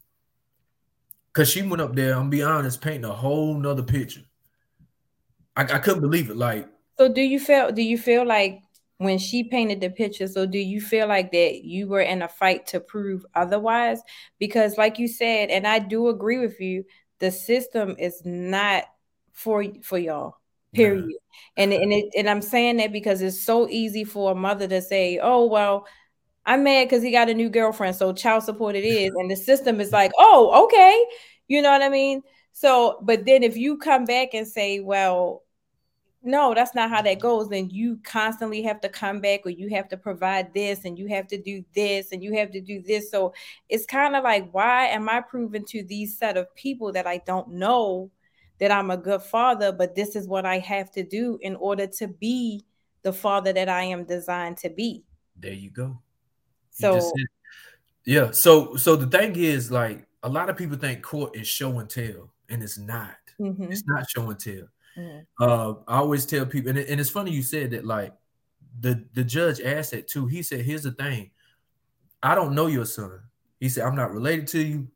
[1.33, 4.23] Cause she went up there, I'm be honest, painting a whole nother picture.
[5.57, 6.37] I, I couldn't believe it.
[6.37, 6.68] Like,
[6.99, 7.70] so do you feel?
[7.70, 8.62] Do you feel like
[8.99, 10.27] when she painted the picture?
[10.27, 14.01] So do you feel like that you were in a fight to prove otherwise?
[14.38, 16.85] Because, like you said, and I do agree with you,
[17.20, 18.85] the system is not
[19.33, 20.37] for for y'all
[20.73, 21.64] period yeah.
[21.64, 24.81] and and it, and i'm saying that because it's so easy for a mother to
[24.81, 25.87] say oh well
[26.46, 29.37] i'm mad because he got a new girlfriend so child support it is and the
[29.37, 31.05] system is like oh okay
[31.48, 32.22] you know what i mean
[32.53, 35.42] so but then if you come back and say well
[36.22, 39.68] no that's not how that goes then you constantly have to come back or you
[39.70, 42.83] have to provide this and you have to do this and you have to do
[42.83, 43.33] this so
[43.68, 47.18] it's kind of like why am i proving to these set of people that i
[47.26, 48.11] don't know
[48.61, 51.87] that I'm a good father, but this is what I have to do in order
[51.87, 52.64] to be
[53.03, 55.03] the father that I am designed to be.
[55.35, 55.98] There you go.
[56.70, 57.12] So
[58.04, 61.78] yeah, so so the thing is like a lot of people think court is show
[61.78, 63.16] and tell, and it's not.
[63.40, 63.72] Mm-hmm.
[63.72, 64.68] It's not show and tell.
[64.96, 65.20] Mm-hmm.
[65.40, 67.85] Uh, I always tell people, and, it, and it's funny you said that.
[67.85, 68.14] Like
[68.80, 70.26] the the judge asked that too.
[70.26, 71.30] He said, "Here's the thing,
[72.22, 73.20] I don't know your son."
[73.59, 74.88] He said, "I'm not related to you.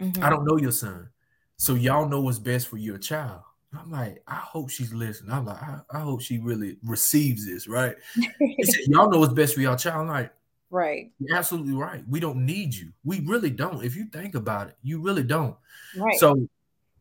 [0.00, 0.22] Mm-hmm.
[0.22, 1.08] I don't know your son.
[1.56, 3.40] So y'all know what's best for your child.
[3.78, 5.32] I'm like, I hope she's listening.
[5.32, 7.96] I'm like, I, I hope she really receives this, right?
[8.16, 10.02] said, y'all know what's best for your child.
[10.02, 10.32] I'm like,
[10.74, 11.12] right.
[11.18, 12.02] You're absolutely right.
[12.08, 12.92] We don't need you.
[13.04, 13.84] We really don't.
[13.84, 15.56] If you think about it, you really don't.
[15.96, 16.18] Right.
[16.18, 16.48] So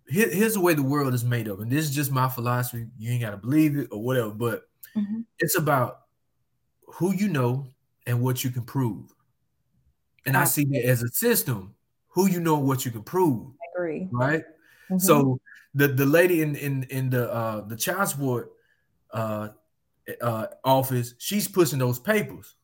[0.08, 1.60] here, here's the way the world is made up.
[1.60, 2.88] And this is just my philosophy.
[2.98, 5.22] You ain't got to believe it or whatever, but mm-hmm.
[5.40, 6.02] it's about
[6.88, 7.68] who you know
[8.06, 9.14] and what you can prove.
[10.26, 11.76] And I see that as a system,
[12.10, 14.08] who you know what you can prove agree.
[14.12, 14.44] Right.
[14.90, 14.98] Mm-hmm.
[15.00, 15.40] So
[15.74, 18.52] the the lady in in in the uh the child support
[19.12, 19.50] uh
[20.22, 22.56] uh office, she's pushing those papers,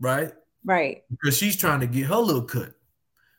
[0.00, 0.32] right?
[0.66, 1.04] Right.
[1.10, 2.74] Because she's trying to get her little cut.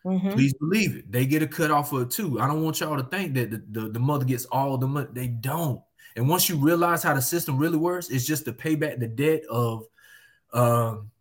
[0.06, 0.32] Mm-hmm.
[0.32, 1.12] Please believe it.
[1.12, 2.40] They get a cut off of it too.
[2.40, 5.10] I don't want y'all to think that the, the, the mother gets all the money.
[5.12, 5.82] They don't.
[6.16, 9.08] And once you realize how the system really works, it's just to pay back the
[9.08, 9.86] debt of
[10.54, 11.12] um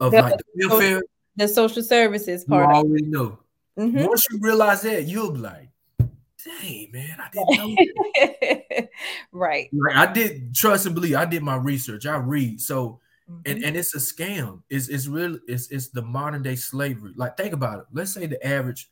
[0.00, 1.02] of the, like the welfare.
[1.36, 2.68] The social services part.
[2.68, 3.38] You already know.
[3.78, 4.04] Mm-hmm.
[4.04, 5.68] Once you realize that, you'll be like,
[5.98, 8.88] dang, man, I didn't know.
[9.32, 9.68] right.
[9.72, 11.16] Like I did trust and believe.
[11.16, 12.06] I did my research.
[12.06, 12.60] I read.
[12.62, 13.40] So mm-hmm.
[13.46, 14.62] and, and it's a scam.
[14.70, 17.12] It's it's really it's it's the modern day slavery.
[17.16, 17.84] Like think about it.
[17.92, 18.90] Let's say the average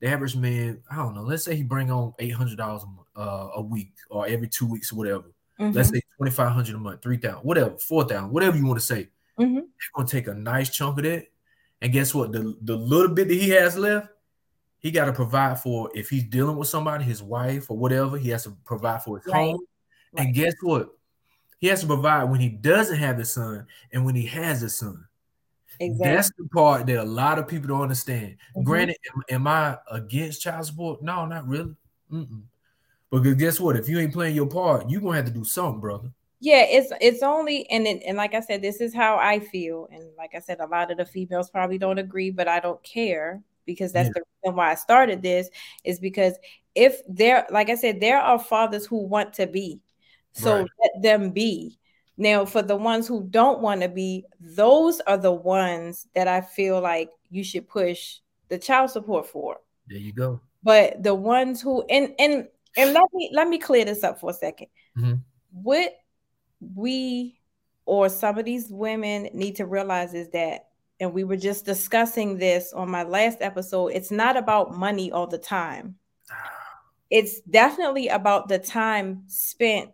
[0.00, 2.82] the average man, I don't know, let's say he bring on eight hundred dollars
[3.16, 5.32] a, uh, a week or every two weeks or whatever.
[5.58, 5.72] Mm-hmm.
[5.72, 8.78] Let's say twenty five hundred a month, three thousand, whatever, four thousand, whatever you want
[8.78, 9.08] to say.
[9.38, 9.54] Mm-hmm.
[9.54, 11.26] They're gonna take a nice chunk of that,
[11.80, 12.32] and guess what?
[12.32, 14.08] The the little bit that he has left,
[14.78, 18.30] he got to provide for if he's dealing with somebody, his wife or whatever, he
[18.30, 19.34] has to provide for his right.
[19.34, 19.60] home.
[20.12, 20.26] Right.
[20.26, 20.90] And guess what?
[21.58, 24.76] He has to provide when he doesn't have his son and when he has his
[24.76, 25.06] son.
[25.80, 26.14] Exactly.
[26.14, 28.36] That's the part that a lot of people don't understand.
[28.50, 28.62] Mm-hmm.
[28.62, 31.02] Granted, am, am, I against child support?
[31.02, 31.74] No, not really.
[32.10, 32.42] Mm-mm.
[33.10, 33.76] Because guess what?
[33.76, 36.10] If you ain't playing your part, you're gonna have to do something, brother.
[36.40, 39.88] Yeah, it's it's only and it, and like I said, this is how I feel,
[39.92, 42.82] and like I said, a lot of the females probably don't agree, but I don't
[42.82, 44.12] care because that's yeah.
[44.14, 45.48] the reason why I started this
[45.84, 46.34] is because
[46.74, 49.80] if there, like I said, there are fathers who want to be,
[50.36, 50.70] so right.
[50.82, 51.78] let them be.
[52.18, 56.40] Now, for the ones who don't want to be, those are the ones that I
[56.40, 58.18] feel like you should push
[58.48, 59.58] the child support for.
[59.88, 60.40] There you go.
[60.62, 64.30] But the ones who and and and let me let me clear this up for
[64.30, 64.68] a 2nd
[64.98, 65.14] mm-hmm.
[65.52, 65.92] What
[66.74, 67.38] we
[67.84, 70.66] or some of these women need to realize is that
[70.98, 75.26] and we were just discussing this on my last episode, it's not about money all
[75.26, 75.96] the time.
[77.10, 79.90] It's definitely about the time spent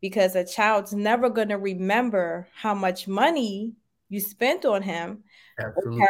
[0.00, 3.72] because a child's never going to remember how much money
[4.08, 5.24] you spent on him.
[5.58, 6.06] Absolutely.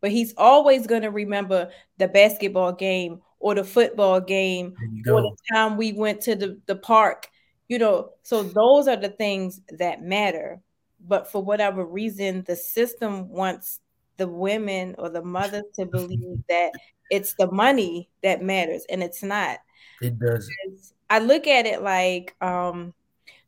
[0.00, 4.74] But he's always going to remember the basketball game or the football game
[5.08, 7.28] or the time we went to the, the park.
[7.68, 10.60] You know, so those are the things that matter.
[11.00, 13.80] But for whatever reason, the system wants
[14.16, 16.72] the women or the mothers to believe that
[17.10, 19.58] it's the money that matters, and it's not.
[20.00, 20.50] It does.
[21.10, 22.94] I look at it like, um,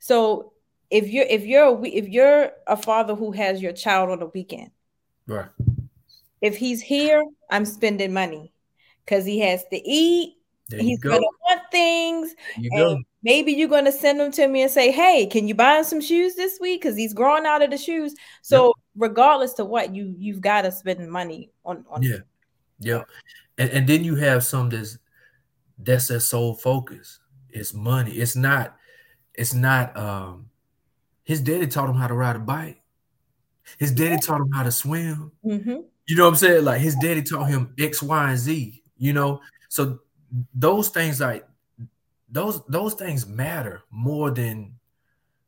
[0.05, 0.53] so
[0.91, 4.27] if you're if you're a, if you're a father who has your child on the
[4.27, 4.71] weekend,
[5.27, 5.49] right?
[6.43, 8.53] If he's here, I'm spending money
[9.03, 10.35] because he has to eat.
[10.69, 11.09] There he's go.
[11.09, 12.35] gonna want things.
[12.59, 13.03] You and go.
[13.23, 16.03] maybe you're gonna send them to me and say, "Hey, can you buy him some
[16.03, 18.15] shoes this week?" Because he's growing out of the shoes.
[18.43, 22.03] So regardless to what, you you've got to spend money on on.
[22.03, 22.19] Yeah,
[22.79, 23.05] yeah,
[23.57, 24.99] and and then you have some that's
[25.79, 27.21] that's their sole focus.
[27.49, 28.11] It's money.
[28.11, 28.77] It's not.
[29.35, 29.97] It's not.
[29.97, 30.51] Um,
[31.25, 32.81] his daddy taught him how to ride a bike.
[33.79, 35.33] His daddy taught him how to swim.
[35.43, 35.59] hmm
[36.07, 36.65] You know what I'm saying?
[36.65, 38.83] Like his daddy taught him X, Y, and Z.
[38.99, 40.01] You know, so
[40.55, 41.47] those things like
[42.29, 44.75] those those things matter more than.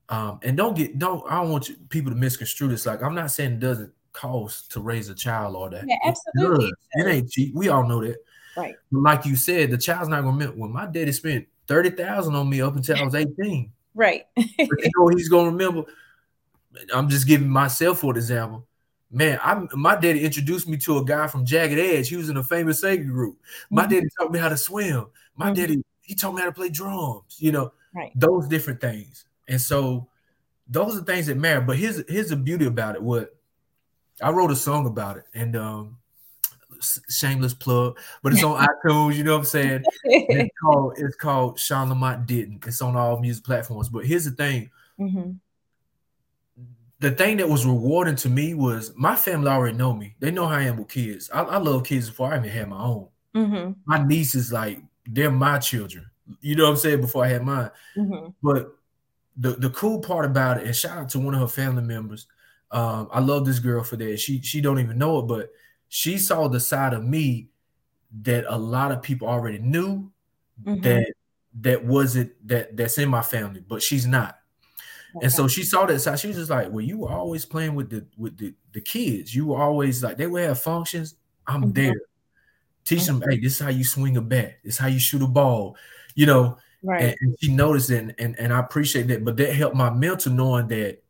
[0.08, 2.86] Um, and don't get don't I don't want you, people to misconstrue this.
[2.86, 5.84] Like I'm not saying it doesn't cost to raise a child or that.
[5.86, 6.66] Yeah, It absolutely.
[6.70, 6.74] does.
[6.94, 7.54] It ain't cheap.
[7.54, 8.16] We all know that.
[8.56, 8.76] Right.
[8.90, 10.56] But like you said, the child's not gonna remember.
[10.56, 14.26] When my daddy spent thirty thousand on me up until I was eighteen, Right.
[14.36, 15.84] you know he's gonna remember.
[16.94, 18.66] I'm just giving myself for example.
[19.10, 22.08] Man, I'm my daddy introduced me to a guy from Jagged Edge.
[22.08, 23.38] He was in a famous singing group.
[23.70, 23.90] My Mhm.
[23.90, 25.06] daddy taught me how to swim.
[25.36, 25.54] My Mhm.
[25.56, 27.36] daddy he taught me how to play drums.
[27.38, 28.12] You know, Right.
[28.14, 29.24] those different things.
[29.48, 30.06] And so
[30.68, 31.62] those are things that matter.
[31.62, 33.02] But here's here's the beauty about it.
[33.02, 33.34] What
[34.20, 35.96] I wrote a song about it, and um,
[37.08, 39.14] shameless plug, but it's on iTunes.
[39.16, 39.86] You know what I'm saying?
[40.28, 42.66] And it's called it's called Shaun Lamont didn't.
[42.66, 43.88] It's on all music platforms.
[43.88, 45.32] But here's the thing: hmm
[47.00, 50.16] the thing that was rewarding to me was my family already know me.
[50.18, 51.28] They know how I am with kids.
[51.30, 53.08] I, I love kids before I even had my own.
[53.34, 56.06] hmm My nieces, like they're my children.
[56.40, 57.00] You know what I'm saying?
[57.02, 57.70] Before I had mine.
[57.94, 58.68] hmm But
[59.36, 62.26] the the cool part about it, and shout out to one of her family members.
[62.70, 64.18] Um, I love this girl for that.
[64.18, 65.50] She she don't even know it, but
[65.88, 67.48] she saw the side of me
[68.22, 70.10] that a lot of people already knew
[70.64, 70.82] Mhm.
[70.82, 71.12] that
[71.60, 74.38] that wasn't that that's in my family, but she's not.
[75.22, 76.18] And so she saw that side.
[76.20, 79.34] She was just like, "Well, you were always playing with the with the, the kids.
[79.34, 81.14] You were always like they would have functions.
[81.46, 81.74] I'm Mhm.
[81.74, 81.94] there.
[82.84, 84.58] Teach them, hey, this is how you swing a bat.
[84.64, 85.76] This is how you shoot a ball.
[86.14, 87.02] You know, right.
[87.02, 89.24] and, and she noticed it, and, and and I appreciate that.
[89.24, 91.02] But that helped my mental knowing that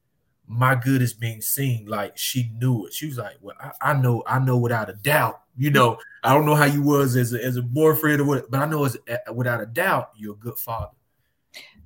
[0.48, 1.86] my good is being seen.
[1.86, 2.92] Like she knew it.
[2.94, 5.42] She was like, "Well, I, I know, I know without a doubt.
[5.56, 8.50] You know, I don't know how you was as a, as a boyfriend or what,
[8.50, 10.92] but I know as uh, without a doubt you're a good father."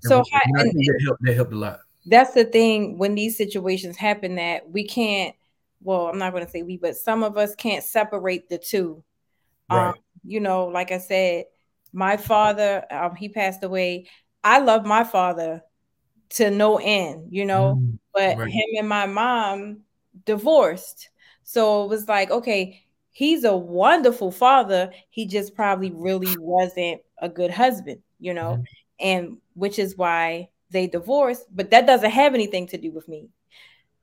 [0.00, 1.22] So when- how- and I think that helped.
[1.24, 1.80] That helped a lot.
[2.06, 5.36] that's the thing when these situations happen that we can't
[5.82, 9.04] well i'm not going to say we but some of us can't separate the two
[9.70, 9.88] Right.
[9.88, 9.94] um
[10.24, 11.44] you know like i said
[11.92, 14.06] my father um, he passed away
[14.42, 15.62] i love my father
[16.30, 18.50] to no end you know Mm, but right.
[18.50, 19.80] him and my mom
[20.26, 21.10] divorced.
[21.44, 24.92] So it was like okay he's a wonderful father.
[25.10, 28.56] He just probably really wasn't a good husband you know?
[28.58, 28.64] Mhm.
[29.00, 33.28] and which is why they divorced but that doesn't have anything to do with me.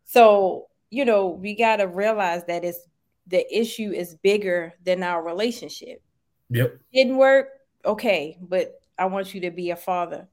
[0.05, 2.87] So you know we got to realize that it's
[3.27, 6.01] the issue is bigger than our relationship.
[6.49, 6.79] Yep.
[6.93, 7.49] didn't work?
[7.85, 10.27] Okay but i want you to be a father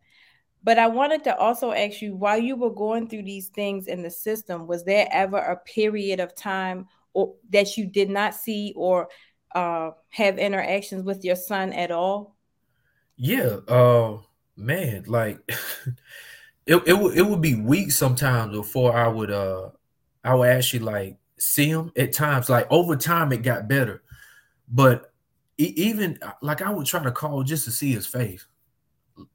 [0.64, 4.02] but i wanted to also ask you while you were going through these things in
[4.02, 8.72] the system was there ever a period of time or that you did not see
[8.76, 9.08] or
[9.54, 12.34] uh, have interactions with your son at all
[13.16, 13.58] Yeah.
[13.68, 14.18] Uh,
[14.56, 15.38] man, like
[16.66, 19.70] it it would it would be weeks sometimes before I would uh
[20.24, 22.48] I would actually like see him at times.
[22.48, 24.02] Like over time, it got better,
[24.68, 25.12] but
[25.58, 28.46] even like I would try to call just to see his face.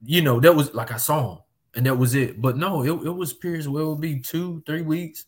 [0.04, 1.40] You know, that was like I saw him,
[1.76, 2.42] and that was it.
[2.42, 5.26] But no, it, it was periods where it would be two, three weeks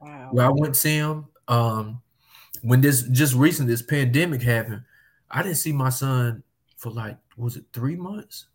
[0.00, 1.26] wow where I wouldn't see him.
[1.48, 2.02] Um,
[2.62, 4.82] when this just recent this pandemic happened,
[5.30, 6.42] I didn't see my son
[6.76, 8.46] for like was it three months,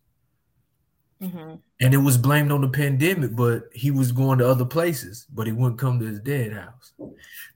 [1.20, 3.34] hmm and it was blamed on the pandemic.
[3.34, 6.92] But he was going to other places, but he wouldn't come to his dad house.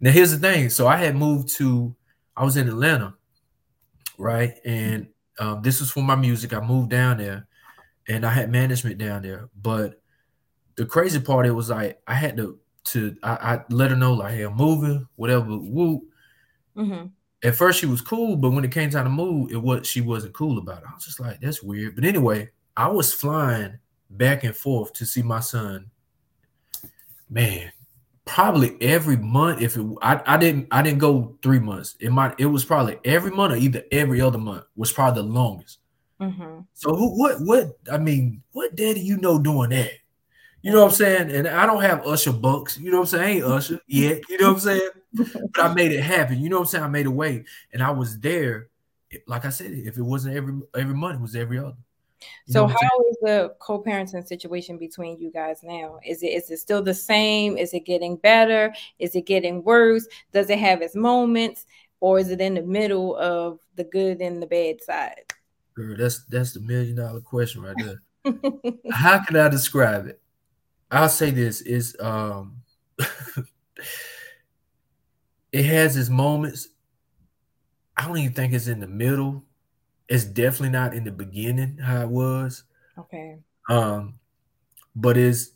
[0.01, 1.95] Now here's the thing: so I had moved to,
[2.37, 3.15] I was in Atlanta,
[4.19, 5.09] right, and
[5.39, 6.53] um, this was for my music.
[6.53, 7.47] I moved down there,
[8.09, 9.49] and I had management down there.
[9.61, 10.01] But
[10.77, 14.15] the crazy part, it was like I had to to I, I let her know
[14.15, 15.47] like, hey, I'm moving, whatever.
[15.47, 16.03] Woo.
[16.77, 17.07] Mm-hmm.
[17.43, 20.01] At first, she was cool, but when it came time to move, it was she
[20.01, 20.89] wasn't cool about it.
[20.91, 21.95] I was just like, that's weird.
[21.95, 23.79] But anyway, I was flying
[24.11, 25.91] back and forth to see my son.
[27.29, 27.71] Man,
[28.25, 29.61] probably every month.
[29.61, 31.97] If it, I, I didn't, I didn't go three months.
[32.01, 35.29] It might, it was probably every month or either every other month was probably the
[35.29, 35.79] longest.
[36.21, 36.61] Mm-hmm.
[36.73, 37.79] So who, what, what?
[37.91, 39.93] I mean, what daddy you know doing that?
[40.63, 41.31] You know what I'm saying?
[41.31, 42.79] And I don't have Usher bucks.
[42.79, 43.25] You know what I'm saying?
[43.25, 44.23] I ain't Usher yet.
[44.31, 44.91] You know what I'm saying?
[45.13, 46.41] but I made it happen.
[46.41, 46.85] You know what I'm saying?
[46.85, 48.69] I made a way, and I was there.
[49.27, 51.77] Like I said, if it wasn't every every month, it was every other.
[52.47, 55.99] You so how is the co-parenting situation between you guys now?
[56.03, 57.59] Is it is it still the same?
[57.59, 58.75] Is it getting better?
[58.99, 60.09] Is it getting worse?
[60.33, 61.67] Does it have its moments,
[62.01, 65.34] or is it in the middle of the good and the bad side?
[65.75, 68.03] Girl, that's that's the million dollar question right there.
[68.93, 70.21] how can I describe it?
[70.91, 72.59] I'll say this is um
[75.53, 76.69] it has its moments.
[77.97, 79.45] I don't even think it's in the middle.
[80.09, 82.65] It's definitely not in the beginning how it was.
[82.99, 83.39] Okay.
[83.69, 84.19] Um,
[84.95, 85.51] but it's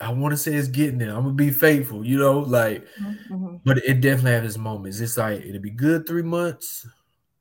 [0.00, 1.10] I want to say it's getting there.
[1.10, 3.56] I'm gonna be faithful, you know, like mm-hmm.
[3.64, 5.00] but it definitely has its moments.
[5.00, 6.86] It's like it'll be good three months,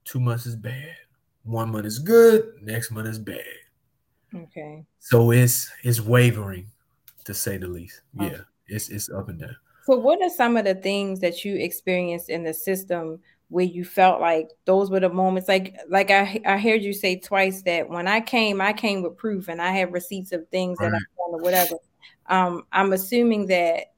[0.06, 0.95] two months is bad,
[1.43, 3.43] one month is good, next month is bad.
[4.36, 4.84] Okay.
[4.99, 6.67] So it's it's wavering
[7.25, 8.01] to say the least.
[8.13, 9.56] Yeah, it's it's up and down.
[9.86, 13.84] So, what are some of the things that you experienced in the system where you
[13.84, 15.49] felt like those were the moments?
[15.49, 19.17] Like, like I I heard you say twice that when I came, I came with
[19.17, 20.89] proof, and I have receipts of things right.
[20.89, 21.75] that I've done or whatever.
[22.27, 23.93] Um, I'm assuming that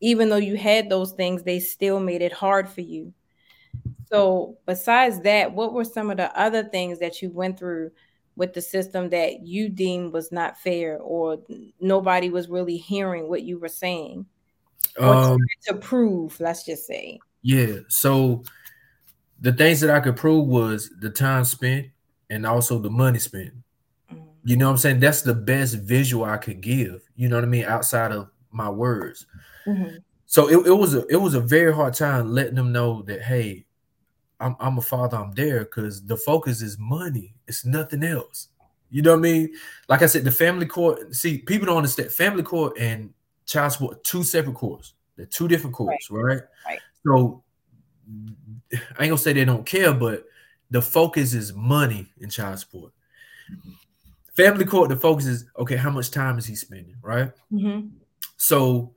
[0.00, 3.14] even though you had those things, they still made it hard for you.
[4.12, 7.90] So, besides that, what were some of the other things that you went through
[8.36, 11.38] with the system that you deemed was not fair or
[11.80, 14.26] nobody was really hearing what you were saying?
[14.98, 17.18] um, to prove, let's just say.
[17.42, 17.76] Yeah.
[17.88, 18.44] So
[19.40, 21.88] the things that I could prove was the time spent
[22.30, 23.52] and also the money spent.
[24.12, 24.24] Mm-hmm.
[24.44, 25.00] You know what I'm saying?
[25.00, 27.02] That's the best visual I could give.
[27.16, 27.64] You know what I mean?
[27.64, 29.26] Outside of my words.
[29.66, 29.96] Mm-hmm.
[30.26, 33.22] So it, it was a it was a very hard time letting them know that
[33.22, 33.66] hey,
[34.42, 37.34] I'm I'm a father, I'm there because the focus is money.
[37.46, 38.48] It's nothing else.
[38.90, 39.54] You know what I mean?
[39.88, 41.14] Like I said, the family court.
[41.14, 43.14] See, people don't understand family court and
[43.46, 44.94] child support, two separate courts.
[45.16, 46.22] They're two different courts, right.
[46.22, 46.42] right?
[46.66, 46.78] Right.
[47.06, 47.42] So
[48.72, 50.24] I ain't gonna say they don't care, but
[50.70, 52.92] the focus is money in child support.
[54.34, 55.76] Family court, the focus is okay.
[55.76, 57.30] How much time is he spending, right?
[57.52, 57.88] Mm-hmm.
[58.38, 58.94] So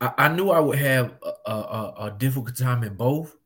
[0.00, 3.36] I, I, knew I would have a, a, a, difficult time in both,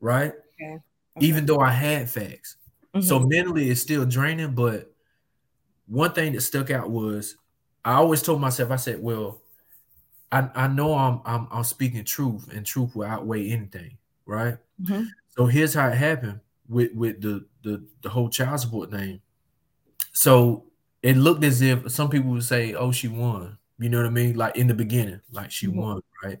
[0.00, 0.34] right?
[0.60, 0.78] Okay.
[1.16, 1.26] Okay.
[1.26, 2.56] Even though I had facts,
[2.94, 3.06] mm-hmm.
[3.06, 4.54] so mentally it's still draining.
[4.54, 4.92] But
[5.86, 7.36] one thing that stuck out was
[7.84, 9.40] I always told myself, I said, well,
[10.32, 14.58] I, I know I'm, I'm I'm speaking truth, and truth will outweigh anything, right?
[14.82, 15.04] Mm-hmm.
[15.36, 19.20] So here's how it happened with with the, the the whole child support thing.
[20.12, 20.64] So
[21.02, 24.10] it looked as if some people would say, "Oh, she won." You know what I
[24.10, 24.36] mean?
[24.36, 25.78] Like in the beginning, like she mm-hmm.
[25.78, 26.38] won, right?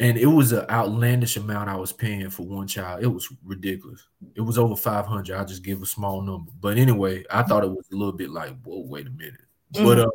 [0.00, 3.02] And it was an outlandish amount I was paying for one child.
[3.02, 4.06] It was ridiculous.
[4.34, 5.36] It was over five hundred.
[5.36, 8.30] I just give a small number, but anyway, I thought it was a little bit
[8.30, 9.42] like, "Whoa, wait a minute."
[9.74, 9.84] Mm-hmm.
[9.84, 10.10] But uh,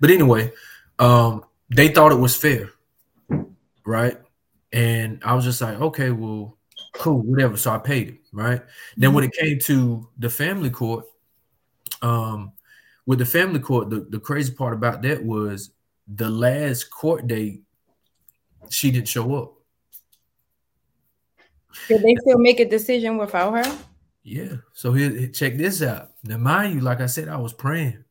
[0.00, 0.52] but anyway,
[0.98, 2.70] um, they thought it was fair,
[3.84, 4.18] right?
[4.72, 6.56] And I was just like, okay, well,
[6.94, 7.56] cool, whatever.
[7.56, 8.60] So I paid it, right?
[8.60, 9.00] Mm-hmm.
[9.00, 11.04] Then when it came to the family court,
[12.00, 12.52] um,
[13.06, 15.70] with the family court, the, the crazy part about that was
[16.08, 17.62] the last court date,
[18.68, 19.54] she didn't show up.
[21.88, 23.78] Did they still make a decision without her?
[24.22, 24.56] Yeah.
[24.72, 26.10] So here, check this out.
[26.22, 28.04] Now, mind you, like I said, I was praying.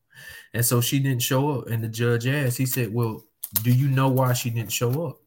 [0.53, 1.67] And so she didn't show up.
[1.67, 3.23] And the judge asked, he said, Well,
[3.63, 5.17] do you know why she didn't show up?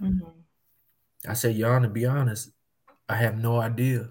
[0.00, 0.28] Mm-hmm.
[1.28, 2.50] I said, Your Honor, be honest,
[3.08, 4.10] I have no idea.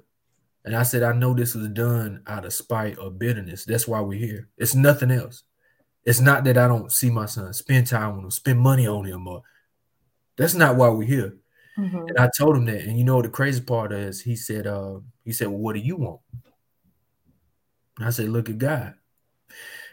[0.63, 3.65] And I said, I know this was done out of spite or bitterness.
[3.65, 4.47] That's why we're here.
[4.57, 5.43] It's nothing else.
[6.05, 9.05] It's not that I don't see my son, spend time with him, spend money on
[9.05, 9.41] him, or
[10.41, 11.37] that's not why we're here.
[11.77, 12.07] Mm-hmm.
[12.07, 12.81] And I told him that.
[12.81, 14.21] And you know what the crazy part is?
[14.21, 16.19] He said, uh, he said, Well, what do you want?
[17.97, 18.95] And I said, Look at God.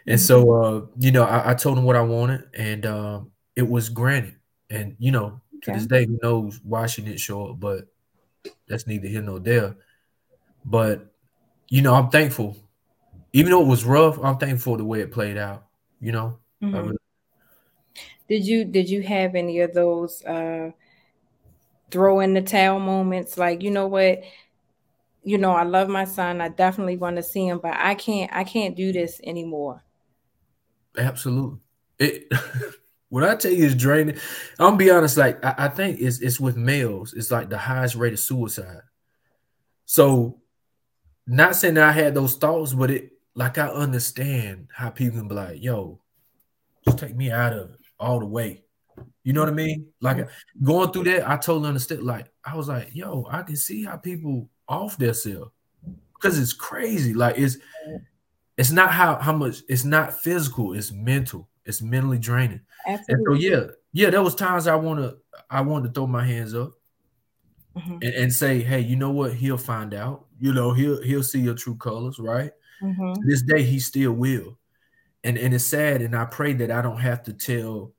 [0.07, 0.25] And mm-hmm.
[0.25, 3.89] so uh, you know, I, I, told him what I wanted, and um, it was
[3.89, 4.35] granted.
[4.69, 7.87] And you know, to this day, who knows why she didn't show up, but
[8.67, 9.75] that's neither here nor there.
[10.65, 11.13] But
[11.67, 12.57] you know, I'm thankful.
[13.33, 15.65] Even though it was rough, I'm thankful the way it played out.
[15.99, 16.39] You know.
[16.63, 16.75] Mm-hmm.
[16.75, 16.97] Really...
[18.29, 20.69] did you did you have any of those uh
[21.89, 23.37] throw in the towel moments?
[23.37, 24.21] Like, you know what?
[25.23, 26.39] You know, I love my son.
[26.39, 29.83] I definitely want to see him, but I can't I can't do this anymore.
[30.97, 31.59] Absolutely.
[31.97, 32.31] It
[33.09, 34.15] when I tell you it's draining,
[34.59, 35.17] I'm gonna be honest.
[35.17, 37.13] Like I, I, think it's it's with males.
[37.13, 38.81] It's like the highest rate of suicide.
[39.85, 40.39] So,
[41.25, 45.27] not saying that I had those thoughts, but it like I understand how people can
[45.27, 45.99] be like, "Yo,
[46.85, 48.63] just take me out of it all the way."
[49.23, 49.87] You know what I mean?
[50.01, 50.27] Like
[50.61, 52.03] going through that, I totally understood.
[52.03, 55.51] Like I was like, "Yo, I can see how people off their self
[56.15, 57.13] because it's crazy.
[57.13, 57.57] Like it's
[58.57, 60.73] it's not how how much it's not physical.
[60.73, 61.47] It's mental.
[61.65, 63.13] It's mentally draining." Absolutely.
[63.13, 65.17] And so yeah, yeah, there was times I want to
[65.49, 66.73] I wanted to throw my hands up
[67.75, 67.93] mm-hmm.
[68.01, 69.33] and, and, say, hey, you know what?
[69.33, 70.25] He'll find out.
[70.39, 72.51] You know, he'll he'll see your true colors, right?
[72.81, 73.27] Mm-hmm.
[73.27, 74.57] This day he still will.
[75.23, 77.93] And and it's sad, and I pray that I don't have to tell.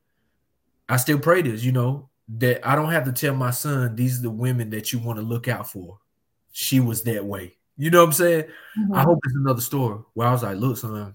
[0.89, 2.09] I still pray this, you know,
[2.39, 5.19] that I don't have to tell my son these are the women that you want
[5.19, 5.99] to look out for.
[6.53, 7.57] She was that way.
[7.77, 8.45] You know what I'm saying?
[8.79, 8.95] Mm-hmm.
[8.95, 11.15] I hope it's another story where I was like, look, son,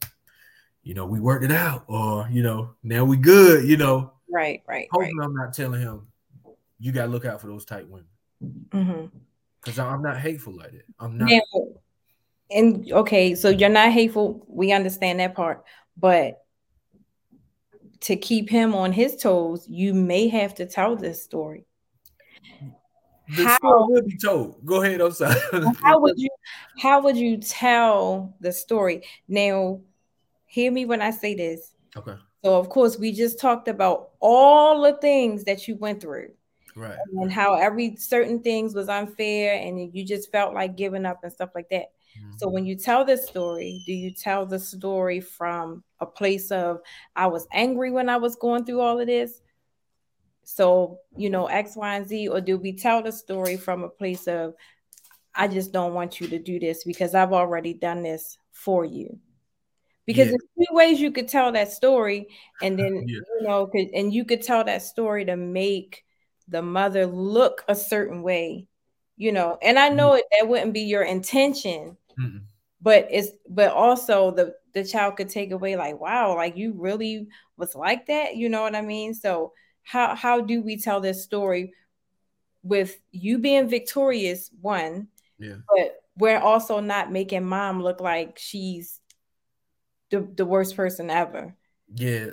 [0.84, 4.14] you know, we worked it out, or you know, now we good, you know.
[4.30, 4.88] Right, right.
[4.92, 5.26] Hopefully, right.
[5.26, 6.08] I'm not telling him
[6.80, 8.08] you gotta look out for those type women.
[8.70, 9.82] Because mm-hmm.
[9.82, 10.86] I'm not hateful like that.
[11.00, 11.32] I'm not.
[12.52, 14.46] and okay, so you're not hateful.
[14.48, 15.64] We understand that part,
[15.98, 16.42] but
[18.02, 21.66] to keep him on his toes, you may have to tell this story.
[23.36, 24.64] The how, story will be told.
[24.66, 25.02] Go ahead.
[25.02, 25.40] I'm sorry.
[25.82, 26.30] how would you?
[26.80, 29.82] How would you tell the story now?
[30.56, 31.74] hear me when I say this.
[31.98, 32.16] Okay.
[32.44, 36.30] So of course we just talked about all the things that you went through.
[36.76, 36.98] Right.
[37.14, 41.32] And how every certain things was unfair and you just felt like giving up and
[41.32, 41.92] stuff like that.
[42.20, 42.38] Mm-hmm.
[42.38, 46.80] So when you tell this story, do you tell the story from a place of
[47.16, 49.42] I was angry when I was going through all of this?
[50.44, 53.90] So, you know, X, Y, and Z, or do we tell the story from a
[53.90, 54.54] place of
[55.34, 59.20] I just don't want you to do this because I've already done this for you?
[60.06, 60.34] because yeah.
[60.34, 62.28] there's two ways you could tell that story
[62.62, 63.20] and then yeah.
[63.40, 66.06] you know and you could tell that story to make
[66.48, 68.68] the mother look a certain way
[69.18, 72.42] you know and i know mm it that wouldn't be your intention mm
[72.82, 77.28] but it's but also the the child could take away like wow like you really
[77.58, 79.14] was like that you know what i mean?
[79.16, 81.74] So how how do we tell this story
[82.62, 85.08] with you being victorious one
[85.40, 85.56] yeah.
[85.68, 89.00] but we're also not making mom look like she's
[90.12, 91.56] the, the worst person ever.
[91.94, 92.28] Yeah,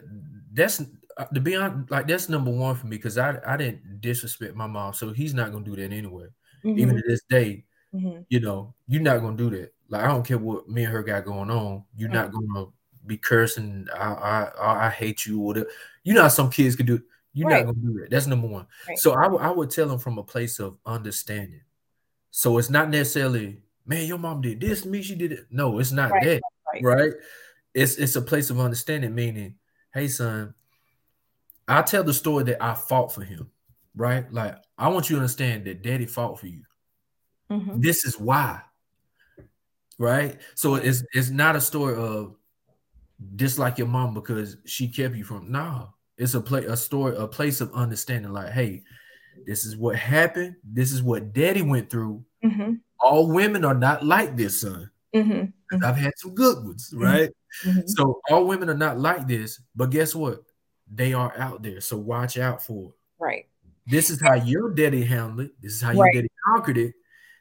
[0.53, 0.83] that's
[1.35, 4.67] to be honest, like that's number one for me because I I didn't disrespect my
[4.67, 6.27] mom, so he's not gonna do that anyway.
[6.65, 6.79] Mm-hmm.
[6.79, 8.23] Even to this day, mm-hmm.
[8.29, 9.73] you know, you're not gonna do that.
[9.89, 12.17] Like I don't care what me and her got going on, you're mm-hmm.
[12.17, 12.67] not gonna
[13.07, 13.87] be cursing.
[13.95, 14.13] I
[14.59, 15.41] I I hate you.
[15.41, 15.67] Or
[16.05, 17.03] you know how some kids could do.
[17.33, 17.65] You're right.
[17.65, 18.11] not gonna do that.
[18.11, 18.67] That's number one.
[18.89, 18.99] Right.
[18.99, 21.63] So I, w- I would tell them from a place of understanding.
[22.31, 25.03] So it's not necessarily, man, your mom did this me.
[25.03, 25.47] She did it.
[25.51, 26.25] No, it's not right.
[26.25, 26.43] that.
[26.83, 27.13] Right
[27.75, 29.55] it's it's a place of understanding, meaning,
[29.95, 30.55] hey son,
[31.69, 33.51] I tell the story that I fought for him,
[33.97, 34.31] right?
[34.33, 36.63] Like I want you to understand that daddy fought for you.
[37.51, 37.81] Mm-hmm.
[37.81, 38.61] This is why.
[39.99, 40.41] Right?
[40.55, 42.35] So it's it's not a story of
[43.37, 45.95] dislike your mom because she kept you from no.
[46.19, 48.83] It's a play a story, a place of understanding, like, hey,
[49.47, 50.57] this is what happened.
[50.63, 52.25] This is what daddy went through.
[52.45, 52.75] Mm-hmm.
[53.01, 54.91] All women are not like this, son.
[55.15, 55.85] Mm-hmm.
[55.85, 57.03] I've had some good ones, mm-hmm.
[57.03, 57.31] right?
[57.65, 57.81] Mm-hmm.
[57.87, 60.43] So all women are not like this, but guess what?
[60.95, 61.80] They are out there.
[61.80, 62.95] So watch out for it.
[63.18, 63.47] Right.
[63.86, 65.53] This is how your daddy handled it.
[65.61, 66.95] This is how your daddy conquered it.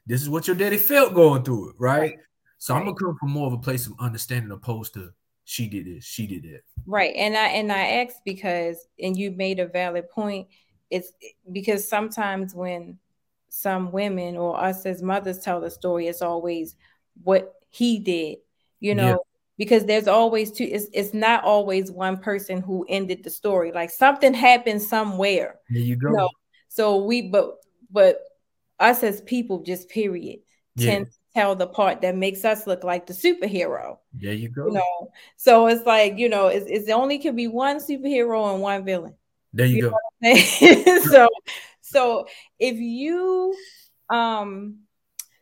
[0.08, 2.00] This is what your daddy felt going through it, right?
[2.00, 2.20] right.
[2.58, 2.80] So right.
[2.80, 5.12] I'm gonna come from more of a place of understanding opposed to
[5.44, 6.64] she did this, she did it.
[6.86, 7.14] Right.
[7.16, 10.48] And I and I asked because and you made a valid point.
[10.90, 11.14] It's
[11.52, 12.98] because sometimes when
[13.50, 16.76] some women or us as mothers tell the story, it's always
[17.24, 18.38] what he did,
[18.80, 19.24] you know.
[19.58, 23.72] Because there's always two, it's, it's not always one person who ended the story.
[23.72, 25.60] Like something happened somewhere.
[25.70, 26.10] There you go.
[26.10, 26.30] You know?
[26.70, 27.58] So we, but,
[27.92, 28.20] but
[28.80, 30.40] us as people, just period,
[30.76, 30.92] yeah.
[30.92, 33.98] tend to tell the part that makes us look like the superhero.
[34.14, 34.68] There you go.
[34.68, 38.62] You know, so it's like, you know, it's, it's only can be one superhero and
[38.62, 39.16] one villain.
[39.54, 39.94] There you, you
[40.24, 41.00] go.
[41.12, 41.28] so,
[41.82, 42.28] so
[42.58, 43.54] if you,
[44.10, 44.80] um,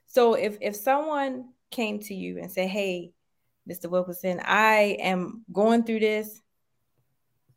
[0.07, 3.11] so if if someone came to you and said, Hey,
[3.69, 3.89] Mr.
[3.89, 6.41] Wilkerson, I am going through this.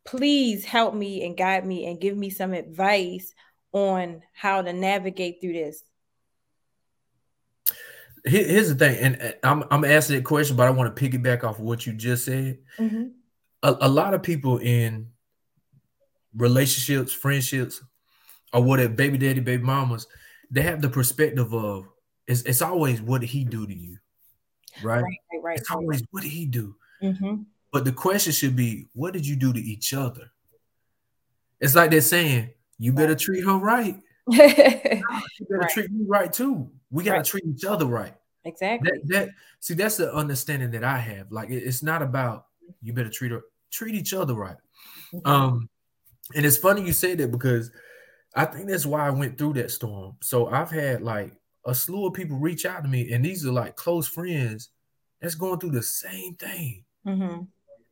[0.05, 3.33] Please help me and guide me and give me some advice
[3.71, 5.81] on how to navigate through this.
[8.25, 11.59] Here's the thing, and I'm I'm asking that question, but I want to piggyback off
[11.59, 12.59] of what you just said.
[12.79, 13.07] Mm-hmm.
[13.63, 15.09] A, a lot of people in
[16.33, 17.81] relationships, friendships,
[18.53, 20.07] or whatever, baby daddy, baby mamas,
[20.49, 21.87] they have the perspective of
[22.25, 23.97] it's, it's always what did he do to you?
[24.81, 25.01] Right?
[25.01, 25.57] Right, right, right.
[25.57, 26.75] It's always what did he do?
[27.01, 27.43] Mm-hmm.
[27.71, 30.31] But the question should be, what did you do to each other?
[31.59, 33.97] It's like they're saying, you better treat her right.
[34.27, 35.01] you better
[35.49, 35.69] right.
[35.69, 36.69] treat me right too.
[36.91, 38.13] We gotta treat each other right.
[38.45, 38.91] Exactly.
[38.91, 41.31] That, that see, that's the understanding that I have.
[41.31, 42.47] Like it, it's not about
[42.81, 44.57] you better treat her, treat each other right.
[45.13, 45.27] Mm-hmm.
[45.27, 45.69] Um,
[46.35, 47.71] and it's funny you say that because
[48.35, 50.17] I think that's why I went through that storm.
[50.21, 51.33] So I've had like
[51.65, 54.69] a slew of people reach out to me, and these are like close friends
[55.21, 56.83] that's going through the same thing.
[57.07, 57.43] Mm-hmm.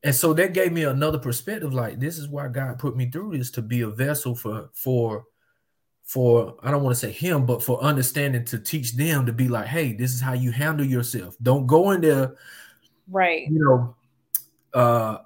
[0.04, 1.74] And so that gave me another perspective.
[1.74, 5.26] Like this is why God put me through this to be a vessel for for
[6.04, 9.48] for I don't want to say him, but for understanding to teach them to be
[9.48, 11.38] like, hey, this is how you handle yourself.
[11.42, 12.36] Don't go in there,
[13.10, 13.48] right?
[13.48, 13.96] You know,
[14.74, 15.18] uh,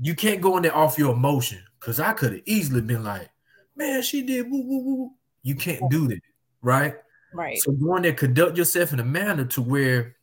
[0.00, 3.30] you can't go in there off your emotion because I could have easily been like,
[3.74, 5.10] man, she did woo woo woo.
[5.42, 6.20] You can't do that,
[6.60, 6.94] right?
[7.34, 7.58] Right.
[7.58, 10.16] So go in there, conduct yourself in a manner to where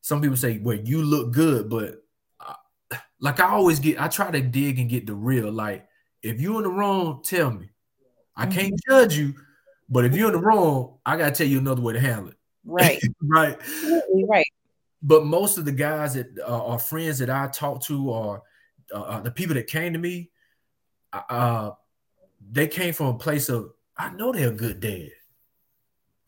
[0.00, 2.02] some people say, well, you look good, but
[2.40, 5.50] uh, like I always get, I try to dig and get the real.
[5.50, 5.86] Like,
[6.22, 7.70] if you're in the wrong, tell me.
[8.36, 8.58] I mm-hmm.
[8.58, 9.34] can't judge you,
[9.88, 12.36] but if you're in the wrong, I gotta tell you another way to handle it.
[12.64, 13.00] Right.
[13.22, 13.58] right.
[14.28, 14.46] Right.
[15.02, 18.42] But most of the guys that uh, are friends that I talk to, or
[18.94, 20.30] uh, uh, the people that came to me,
[21.12, 21.70] uh,
[22.50, 25.10] they came from a place of I know they're a good dad.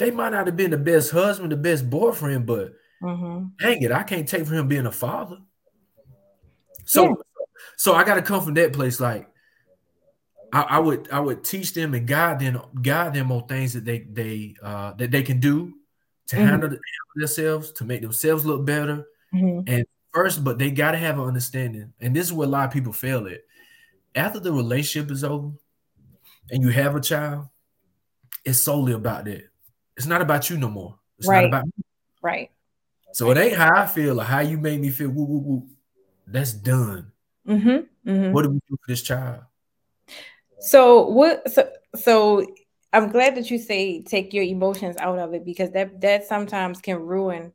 [0.02, 3.46] They might not have been the best husband, the best boyfriend, but mm-hmm.
[3.60, 5.36] dang it, I can't take from him being a father.
[6.86, 7.14] So, yeah.
[7.76, 8.98] so I got to come from that place.
[8.98, 9.28] Like,
[10.52, 13.84] I, I, would, I would teach them and guide them, guide them on things that
[13.84, 15.72] they, they, uh, that they can do
[16.26, 16.46] to mm-hmm.
[16.46, 16.76] handle,
[17.14, 19.06] themselves, to make themselves look better.
[19.32, 19.72] Mm-hmm.
[19.72, 21.92] And first, but they got to have an understanding.
[22.00, 23.42] And this is where a lot of people fail at.
[24.16, 25.52] After the relationship is over,
[26.50, 27.46] and you have a child,
[28.44, 29.51] it's solely about that.
[30.02, 30.98] It's not about you no more.
[31.16, 31.42] It's right.
[31.42, 31.84] not about me.
[32.22, 32.50] Right.
[33.12, 35.10] So it ain't how I feel or how you made me feel.
[35.10, 35.68] Woo, woo, woo.
[36.26, 37.12] That's done.
[37.46, 38.10] Mm-hmm.
[38.10, 38.32] Mm-hmm.
[38.32, 39.42] What do we do for this child?
[40.58, 41.48] So what?
[41.52, 42.44] So so
[42.92, 46.80] I'm glad that you say take your emotions out of it because that that sometimes
[46.80, 47.52] can ruin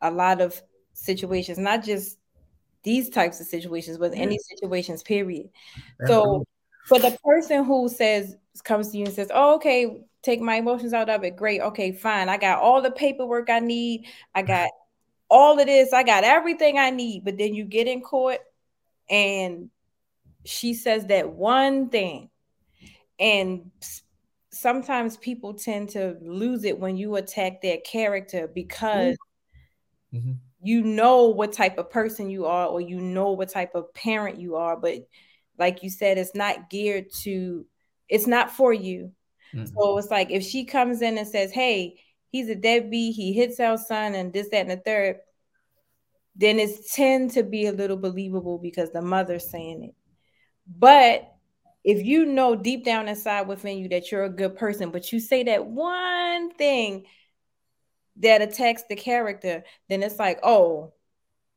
[0.00, 0.58] a lot of
[0.94, 2.16] situations, not just
[2.82, 5.02] these types of situations, but any situations.
[5.02, 5.50] Period.
[6.06, 6.46] so
[6.86, 10.92] for the person who says comes to you and says, "Oh, okay, take my emotions
[10.92, 11.60] out of it." Great.
[11.60, 12.28] Okay, fine.
[12.28, 14.06] I got all the paperwork I need.
[14.34, 14.70] I got
[15.30, 15.92] all of this.
[15.92, 17.24] I got everything I need.
[17.24, 18.40] But then you get in court
[19.08, 19.70] and
[20.44, 22.30] she says that one thing.
[23.18, 23.70] And
[24.50, 29.16] sometimes people tend to lose it when you attack their character because
[30.12, 30.32] mm-hmm.
[30.62, 34.40] you know what type of person you are or you know what type of parent
[34.40, 34.94] you are, but
[35.58, 37.66] like you said, it's not geared to,
[38.10, 39.12] it's not for you.
[39.54, 39.66] Mm-hmm.
[39.74, 42.00] So it's like if she comes in and says, Hey,
[42.30, 45.16] he's a deadbeat, he hits our son, and this, that, and the third,
[46.36, 49.94] then it's tend to be a little believable because the mother's saying it.
[50.66, 51.32] But
[51.82, 55.20] if you know deep down inside within you that you're a good person, but you
[55.20, 57.06] say that one thing
[58.16, 60.92] that attacks the character, then it's like, oh,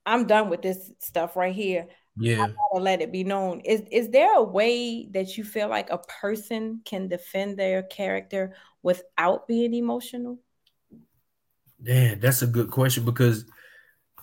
[0.05, 1.87] I'm done with this stuff right here.
[2.17, 2.47] Yeah.
[2.75, 3.61] I let it be known.
[3.61, 8.55] Is is there a way that you feel like a person can defend their character
[8.83, 10.37] without being emotional?
[11.81, 13.45] Yeah, that's a good question because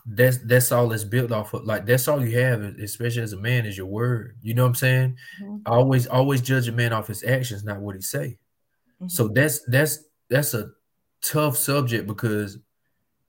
[0.07, 1.64] that's that's all it's built off of.
[1.64, 4.36] Like that's all you have, especially as a man, is your word.
[4.41, 5.16] You know what I'm saying?
[5.43, 5.57] Mm-hmm.
[5.66, 8.38] always always judge a man off his actions, not what he say.
[9.01, 9.09] Mm-hmm.
[9.09, 10.70] So that's that's that's a
[11.22, 12.59] tough subject because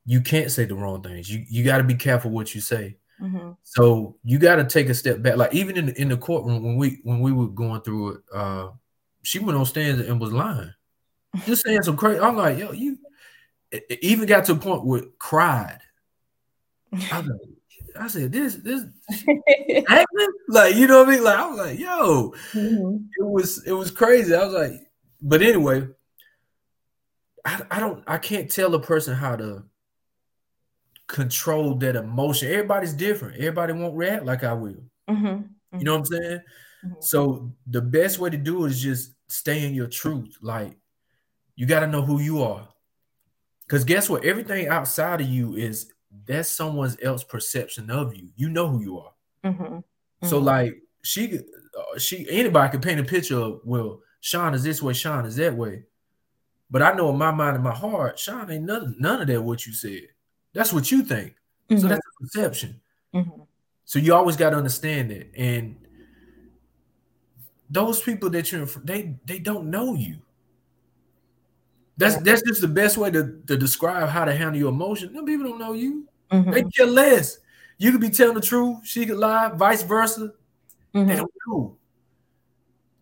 [0.04, 1.30] you can't say the wrong things.
[1.30, 2.96] You you got to be careful what you say.
[3.22, 3.52] Mm-hmm.
[3.62, 5.36] So you got to take a step back.
[5.36, 8.20] Like even in the, in the courtroom when we when we were going through it,
[8.34, 8.70] uh,
[9.22, 10.72] she went on stand and was lying,
[11.46, 12.20] just saying some crazy.
[12.20, 12.98] I'm like, yo, you.
[13.70, 15.78] It even got to a point where cried.
[16.92, 17.40] I, like,
[17.98, 18.84] I said, this this
[19.88, 21.24] acting like you know what I mean?
[21.24, 22.96] Like I was like, yo, mm-hmm.
[23.18, 24.34] it was it was crazy.
[24.34, 24.72] I was like,
[25.20, 25.88] but anyway,
[27.44, 29.64] I, I don't I can't tell a person how to
[31.12, 32.50] control that emotion.
[32.50, 33.36] Everybody's different.
[33.36, 34.82] Everybody won't react like I will.
[35.08, 35.26] Mm-hmm.
[35.26, 35.78] Mm-hmm.
[35.78, 36.40] You know what I'm saying?
[36.84, 36.94] Mm-hmm.
[37.00, 40.38] So the best way to do it is just stay in your truth.
[40.40, 40.74] Like
[41.54, 42.66] you got to know who you are.
[43.66, 44.24] Because guess what?
[44.24, 45.92] Everything outside of you is
[46.26, 48.30] that's someone else perception of you.
[48.36, 49.12] You know who you are.
[49.44, 49.78] Mm-hmm.
[50.26, 50.46] So mm-hmm.
[50.46, 51.40] like she,
[51.78, 55.36] uh, she anybody can paint a picture of well, Shaun is this way, Shaun is
[55.36, 55.84] that way.
[56.70, 59.42] But I know in my mind and my heart, Shaun ain't none, none of that
[59.42, 60.06] what you said.
[60.54, 61.34] That's what you think.
[61.70, 61.78] Mm-hmm.
[61.80, 62.80] So that's a perception.
[63.14, 63.42] Mm-hmm.
[63.84, 65.30] So you always got to understand it.
[65.36, 65.76] And
[67.70, 70.18] those people that you're they they don't know you.
[71.96, 75.12] That's that's just the best way to, to describe how to handle your emotion.
[75.12, 76.08] No people don't know you.
[76.30, 76.50] Mm-hmm.
[76.50, 77.38] They care less.
[77.78, 80.32] You could be telling the truth, she could lie, vice versa.
[80.94, 81.08] Mm-hmm.
[81.08, 81.76] They don't know.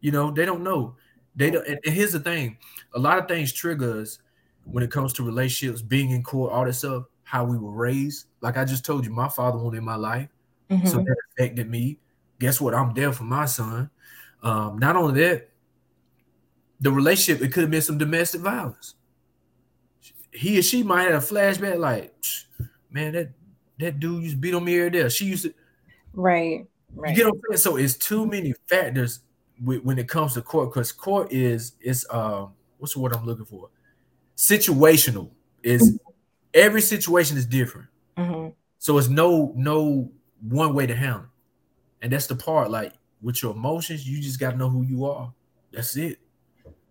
[0.01, 0.97] You know, they don't know.
[1.37, 1.67] They don't.
[1.67, 2.59] And here's the thing:
[2.95, 4.19] a lot of things trigger us
[4.65, 7.05] when it comes to relationships, being in court, all that stuff.
[7.31, 8.27] How we were raised.
[8.41, 10.29] Like I just told you, my father wasn't in my life,
[10.69, 10.85] mm-hmm.
[10.85, 12.01] so that affected me.
[12.41, 12.75] Guess what?
[12.75, 13.89] I'm there for my son.
[14.43, 15.49] Um, not only that,
[16.81, 18.97] the relationship it could have been some domestic violence.
[20.33, 22.13] He or she might have a flashback, like,
[22.91, 23.31] man, that
[23.79, 25.09] that dude used to beat on me every day.
[25.09, 25.55] She used to,
[26.15, 26.67] right,
[26.97, 27.11] right.
[27.11, 27.59] You get what I'm saying?
[27.59, 29.21] So it's too many factors
[29.63, 33.45] when it comes to court because court is is um what's the word I'm looking
[33.45, 33.69] for?
[34.37, 35.31] Situational
[35.63, 36.10] is mm-hmm.
[36.55, 37.89] Every situation is different.
[38.17, 38.49] Mm-hmm.
[38.79, 41.29] So it's no no one way to handle, it.
[42.03, 42.71] and that's the part.
[42.71, 45.33] Like with your emotions, you just got to know who you are.
[45.73, 46.19] That's it.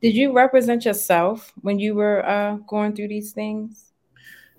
[0.02, 3.92] Did you represent yourself when you were uh, going through these things?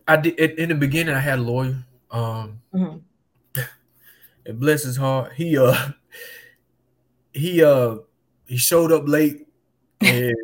[0.07, 0.39] I did.
[0.39, 1.85] In the beginning, I had a lawyer.
[2.11, 2.99] Um, mm-hmm.
[4.47, 5.91] and bless his heart, he uh
[7.33, 7.97] he uh
[8.47, 9.47] he showed up late
[10.01, 10.37] and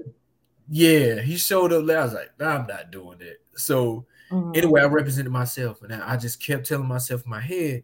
[0.69, 1.97] yeah, he showed up late.
[1.97, 3.39] I was like, nah, I'm not doing that.
[3.57, 4.53] So mm-hmm.
[4.55, 7.83] anyway, I represented myself and I just kept telling myself in my head,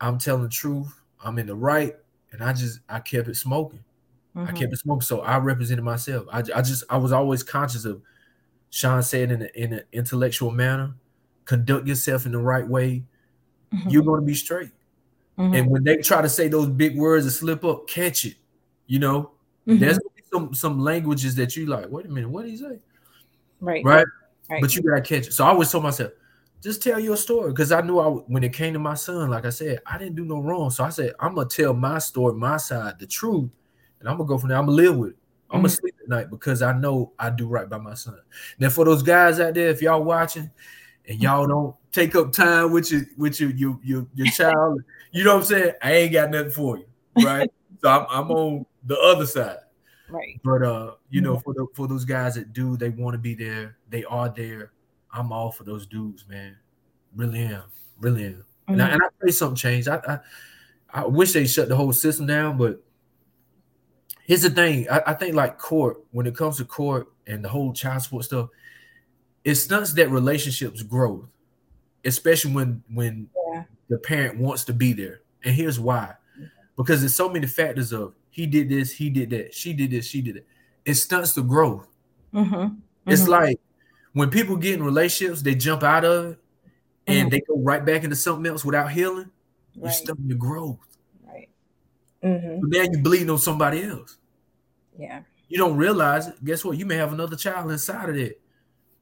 [0.00, 1.94] I'm telling the truth, I'm in the right,
[2.32, 3.84] and I just I kept it smoking.
[4.36, 4.48] Mm-hmm.
[4.48, 5.02] I kept it smoking.
[5.02, 6.26] So I represented myself.
[6.32, 8.02] I, I just I was always conscious of
[8.70, 10.94] Sean said in, a, in an intellectual manner,
[11.44, 13.04] conduct yourself in the right way,
[13.72, 13.88] mm-hmm.
[13.90, 14.70] you're going to be straight.
[15.38, 15.54] Mm-hmm.
[15.54, 18.36] And when they try to say those big words and slip up, catch it.
[18.86, 19.32] You know,
[19.66, 19.78] mm-hmm.
[19.78, 19.98] there's
[20.32, 21.90] some some languages that you like.
[21.90, 22.78] Wait a minute, what did he say?
[23.60, 24.06] Right, right,
[24.50, 24.60] right.
[24.60, 25.32] But you gotta catch it.
[25.32, 26.12] So I always told myself,
[26.62, 29.44] just tell your story because I knew I when it came to my son, like
[29.44, 30.70] I said, I didn't do no wrong.
[30.70, 33.50] So I said, I'm gonna tell my story, my side, the truth,
[34.00, 34.58] and I'm gonna go from there.
[34.58, 35.16] I'm gonna live with it.
[35.50, 35.80] I'm gonna mm-hmm.
[35.80, 38.18] sleep at night because I know I do right by my son.
[38.58, 40.50] Now, for those guys out there, if y'all watching
[41.06, 45.24] and y'all don't take up time with your with your your your, your child, you
[45.24, 45.72] know what I'm saying?
[45.82, 46.86] I ain't got nothing for you,
[47.24, 47.50] right?
[47.82, 49.58] so I'm, I'm on the other side,
[50.12, 50.40] right?
[50.44, 51.42] But uh, you know, mm-hmm.
[51.42, 54.72] for the for those guys that do, they want to be there, they are there.
[55.12, 56.56] I'm all for those dudes, man.
[57.14, 57.64] Really am,
[57.98, 58.32] really am.
[58.32, 58.72] Mm-hmm.
[58.72, 58.94] And, I, mm-hmm.
[58.94, 59.88] and I pray something changed.
[59.88, 60.18] I, I
[60.92, 62.82] I wish they shut the whole system down, but
[64.24, 64.86] here's the thing.
[64.90, 68.24] I, I, think like court, when it comes to court and the whole child support
[68.24, 68.50] stuff,
[69.42, 71.24] it stunts that relationships growth,
[72.04, 73.64] especially when when yeah.
[73.88, 75.22] the parent wants to be there.
[75.44, 76.14] And here's why.
[76.76, 80.06] Because there's so many factors of he did this, he did that, she did this,
[80.06, 80.46] she did it.
[80.84, 81.86] It stunts the growth.
[82.34, 82.54] Mm-hmm.
[82.54, 83.10] Mm-hmm.
[83.10, 83.60] It's like
[84.14, 86.38] when people get in relationships, they jump out of it
[87.06, 87.28] and mm-hmm.
[87.28, 89.30] they go right back into something else without healing.
[89.76, 89.84] Right.
[89.84, 90.78] You're stunting your growth.
[91.26, 91.50] Right.
[92.24, 92.60] Mm-hmm.
[92.62, 94.16] But now you're bleeding on somebody else.
[94.98, 95.22] Yeah.
[95.48, 96.42] You don't realize it.
[96.42, 96.78] Guess what?
[96.78, 98.40] You may have another child inside of that.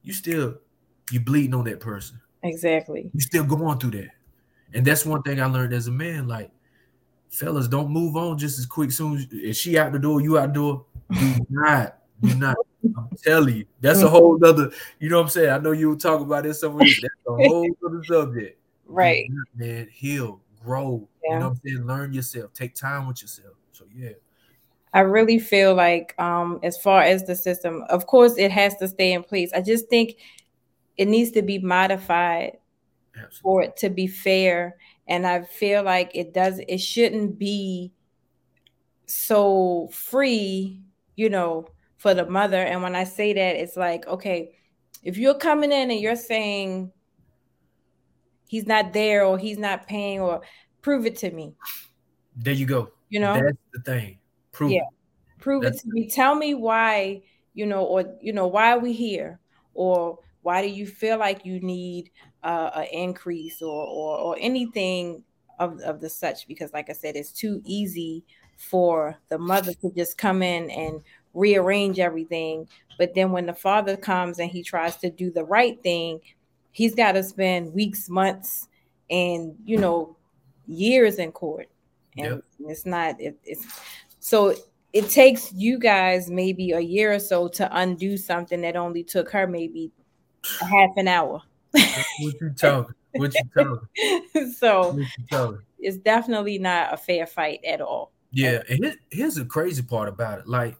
[0.03, 0.57] You still
[1.09, 2.19] you bleeding on that person.
[2.43, 3.09] Exactly.
[3.13, 4.09] You still going through that.
[4.73, 6.27] And that's one thing I learned as a man.
[6.27, 6.51] Like,
[7.31, 8.91] fellas, don't move on just as quick.
[8.91, 10.85] Soon as she out the door, you out the door.
[11.11, 12.55] Do not, do not.
[12.97, 14.71] I'm telling you, that's a whole other.
[14.99, 15.49] You know what I'm saying?
[15.49, 16.85] I know you will talk about this somewhere.
[16.85, 18.57] That's a whole other subject.
[18.85, 19.89] Right, man.
[19.91, 21.07] Heal, grow.
[21.23, 21.33] Yeah.
[21.33, 21.85] You know what I'm saying?
[21.85, 22.53] Learn yourself.
[22.53, 23.55] Take time with yourself.
[23.73, 24.11] So yeah.
[24.93, 28.87] I really feel like, um, as far as the system, of course, it has to
[28.87, 29.51] stay in place.
[29.53, 30.15] I just think
[30.97, 32.57] it needs to be modified
[33.15, 33.41] Absolutely.
[33.41, 34.75] for it to be fair.
[35.07, 37.91] And I feel like it does, it shouldn't be
[39.05, 40.81] so free,
[41.15, 42.61] you know, for the mother.
[42.61, 44.55] And when I say that, it's like, okay,
[45.03, 46.91] if you're coming in and you're saying
[48.47, 50.41] he's not there or he's not paying or
[50.81, 51.55] prove it to me.
[52.35, 52.91] There you go.
[53.09, 54.19] You know, that's the thing.
[54.51, 54.81] Prove yeah.
[54.81, 55.39] it.
[55.39, 56.09] Prove that's it to me.
[56.09, 57.21] Tell me why,
[57.53, 59.39] you know, or you know, why are we here?
[59.73, 62.11] Or why do you feel like you need
[62.43, 65.23] uh, an increase or, or or anything
[65.59, 66.47] of, of the such?
[66.47, 68.23] Because like I said, it's too easy
[68.57, 71.01] for the mother to just come in and
[71.33, 72.67] rearrange everything.
[72.97, 76.19] But then when the father comes and he tries to do the right thing,
[76.71, 78.67] he's got to spend weeks, months,
[79.09, 80.15] and you know,
[80.67, 81.67] years in court.
[82.17, 82.43] And yep.
[82.67, 83.65] it's not it, it's
[84.19, 84.53] so
[84.93, 89.31] it takes you guys maybe a year or so to undo something that only took
[89.31, 89.91] her maybe
[90.61, 91.41] a half an hour.
[91.71, 92.95] What you talking?
[93.13, 94.51] What you talking?
[94.57, 94.99] so
[95.79, 98.11] it's definitely not a fair fight at all.
[98.31, 100.47] Yeah, and here's the crazy part about it.
[100.47, 100.77] Like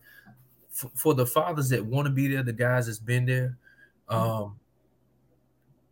[0.70, 3.58] for, for the fathers that want to be there, the guys that's been there,
[4.10, 4.44] mm-hmm.
[4.44, 4.60] um,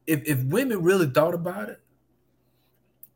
[0.08, 1.82] if if women really thought about it,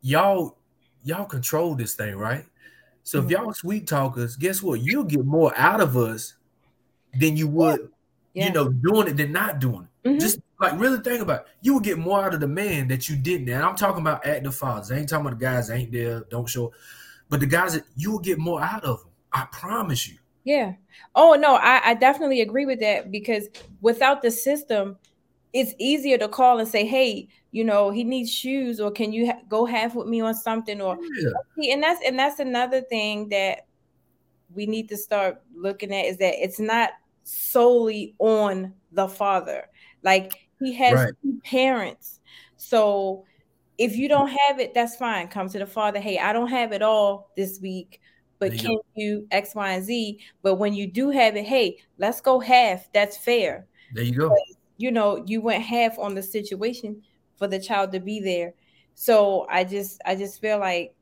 [0.02, 0.58] y'all
[1.02, 2.44] y'all control this thing, right?
[3.02, 3.26] So mm-hmm.
[3.26, 4.80] if y'all sweet talkers, guess what?
[4.80, 6.34] You'll get more out of us
[7.14, 7.90] than you would,
[8.34, 8.46] yeah.
[8.46, 10.08] you know, doing it than not doing it.
[10.08, 10.18] Mm-hmm.
[10.18, 10.40] Just
[10.70, 11.46] like really think about it.
[11.62, 13.48] You will get more out of the man that you didn't.
[13.48, 14.90] And I'm talking about active fathers.
[14.90, 16.72] I ain't talking about the guys that ain't there, don't show.
[17.28, 19.10] But the guys that you will get more out of them.
[19.32, 20.18] I promise you.
[20.44, 20.74] Yeah.
[21.14, 23.48] Oh no, I, I definitely agree with that because
[23.80, 24.96] without the system,
[25.52, 29.26] it's easier to call and say, "Hey, you know, he needs shoes, or can you
[29.26, 30.98] ha- go half with me on something?" Or
[31.56, 31.72] yeah.
[31.72, 33.66] and that's and that's another thing that
[34.54, 36.90] we need to start looking at is that it's not
[37.24, 39.64] solely on the father.
[40.02, 41.12] Like he has right.
[41.22, 42.20] two parents,
[42.56, 43.24] so
[43.76, 45.28] if you don't have it, that's fine.
[45.28, 46.00] Come to the father.
[46.00, 48.00] Hey, I don't have it all this week
[48.38, 50.18] but you can you X, Y, and Z?
[50.42, 52.92] But when you do have it, hey, let's go half.
[52.92, 53.66] That's fair.
[53.92, 54.28] There you go.
[54.28, 54.38] But,
[54.76, 57.02] you know, you went half on the situation
[57.36, 58.54] for the child to be there.
[58.94, 60.94] So I just I just feel like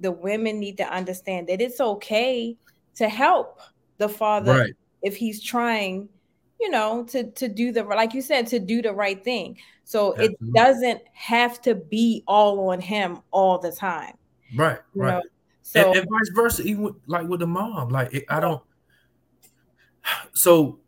[0.00, 2.56] the women need to understand that it's okay
[2.96, 3.60] to help
[3.98, 4.74] the father right.
[5.02, 6.08] if he's trying,
[6.60, 9.58] you know, to to do the like you said to do the right thing.
[9.84, 10.48] So Absolutely.
[10.48, 14.14] it doesn't have to be all on him all the time.
[14.54, 15.14] Right, right.
[15.14, 15.22] Know?
[15.62, 18.62] So and, and, vice versa, even with, like with the mom, like it, I don't.
[20.34, 20.78] So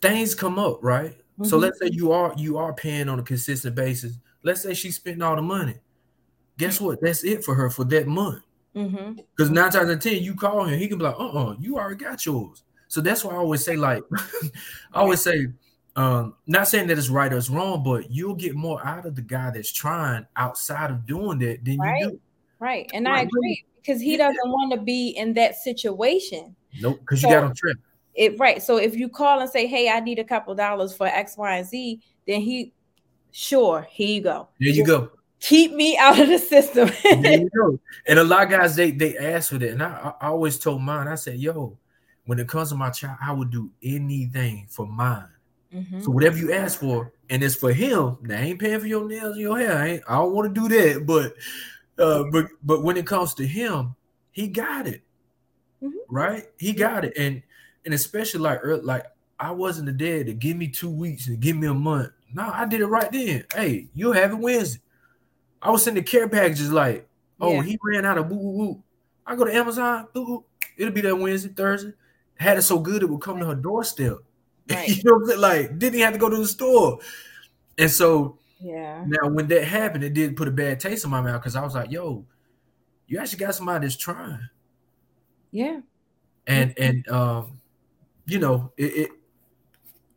[0.00, 1.12] things come up, right?
[1.12, 1.44] Mm-hmm.
[1.44, 4.14] So let's say you are you are paying on a consistent basis.
[4.42, 5.76] Let's say she's spending all the money.
[6.58, 7.00] Guess what?
[7.00, 8.42] That's it for her for that month.
[8.72, 9.54] Because mm-hmm.
[9.54, 11.78] nine times out of ten, you call him, he can be like, "Uh, uh you
[11.78, 12.62] already got yours."
[12.92, 14.02] So that's why I always say, like,
[14.92, 15.46] I always say,
[15.96, 19.14] um, not saying that it's right or it's wrong, but you'll get more out of
[19.14, 22.00] the guy that's trying outside of doing that than right.
[22.02, 22.20] you do.
[22.58, 26.54] Right, and I agree because he doesn't want to be in that situation.
[26.82, 27.78] Nope, because so, you got him trip.
[28.12, 28.62] It right.
[28.62, 31.56] So if you call and say, "Hey, I need a couple dollars for X, Y,
[31.56, 32.74] and Z," then he,
[33.30, 34.48] sure, here you go.
[34.60, 35.12] There you go.
[35.40, 36.90] Keep me out of the system.
[37.02, 37.80] there you go.
[38.06, 40.82] And a lot of guys they they ask for that, and I, I always told
[40.82, 41.08] mine.
[41.08, 41.78] I said, "Yo,
[42.24, 45.28] when it comes to my child, I would do anything for mine."
[45.74, 46.02] Mm-hmm.
[46.02, 48.18] So whatever you ask for, and it's for him.
[48.22, 49.76] Now, I ain't paying for your nails and your hair.
[49.76, 51.34] I, I don't want to do that, but
[51.98, 53.94] uh, but but when it comes to him,
[54.32, 55.02] he got it,
[55.82, 55.96] mm-hmm.
[56.14, 56.44] right?
[56.58, 57.42] He got it, and
[57.84, 59.06] and especially like like
[59.40, 62.10] I wasn't the dad to give me two weeks and give me a month.
[62.34, 63.44] No, I did it right then.
[63.54, 64.80] Hey, you'll have it Wednesday.
[65.60, 67.08] I was sending care packages like,
[67.40, 67.62] oh, yeah.
[67.62, 68.82] he ran out of boo boo boo.
[69.26, 70.06] I go to Amazon.
[70.76, 71.92] It'll be that Wednesday, Thursday.
[72.42, 74.18] Had it so good it would come to her doorstep.
[74.70, 74.88] Right.
[74.88, 75.40] you know what I'm saying?
[75.40, 77.00] Like, didn't have to go to the store.
[77.78, 79.04] And so yeah.
[79.06, 81.64] Now, when that happened, it did put a bad taste in my mouth because I
[81.64, 82.24] was like, "Yo,
[83.08, 84.48] you actually got somebody that's trying."
[85.50, 85.80] Yeah.
[86.46, 87.60] And and um,
[88.26, 89.10] you know, it, it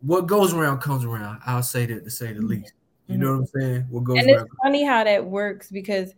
[0.02, 1.42] what goes around comes around.
[1.46, 2.48] I'll say that to say the mm-hmm.
[2.48, 2.74] least.
[3.08, 3.88] You know what I'm saying?
[3.90, 6.14] What goes and it's funny how that works because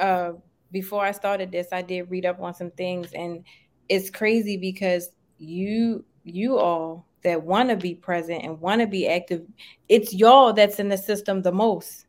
[0.00, 0.32] uh,
[0.72, 3.44] before I started this, I did read up on some things, and
[3.88, 9.08] it's crazy because you you all that want to be present and want to be
[9.08, 9.42] active,
[9.88, 12.06] it's y'all that's in the system the most.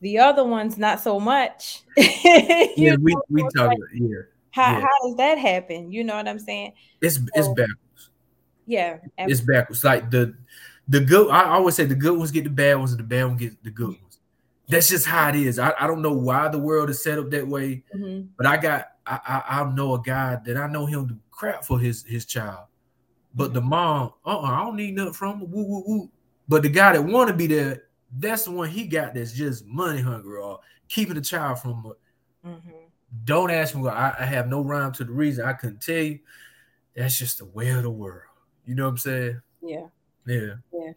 [0.00, 1.82] The other ones, not so much.
[1.96, 4.16] yeah, we, we talk about yeah.
[4.52, 4.80] How, yeah.
[4.80, 5.92] how does that happen?
[5.92, 6.72] You know what I'm saying?
[7.02, 8.10] It's so, it's backwards.
[8.66, 9.32] Yeah, absolutely.
[9.32, 9.84] it's backwards.
[9.84, 10.34] Like the
[10.88, 11.30] the good.
[11.30, 13.62] I always say the good ones get the bad ones, and the bad ones get
[13.62, 14.18] the good ones.
[14.68, 15.58] That's just how it is.
[15.58, 18.28] I, I don't know why the world is set up that way, mm-hmm.
[18.36, 21.64] but I got I, I, I know a guy that I know him to crap
[21.64, 22.66] for his his child.
[23.34, 25.50] But the mom, uh-uh, I don't need nothing from him.
[25.50, 26.10] Woo, woo, woo.
[26.48, 27.84] But the guy that want to be there,
[28.18, 31.92] that's the one he got that's just money hungry or keeping the child from.
[32.44, 32.70] Mm-hmm.
[33.24, 33.88] Don't ask me.
[33.88, 35.44] I, I have no rhyme to the reason.
[35.44, 36.18] I couldn't tell you.
[36.96, 38.24] That's just the way of the world.
[38.66, 39.40] You know what I'm saying?
[39.62, 39.86] Yeah.
[40.26, 40.54] Yeah.
[40.72, 40.92] Yeah.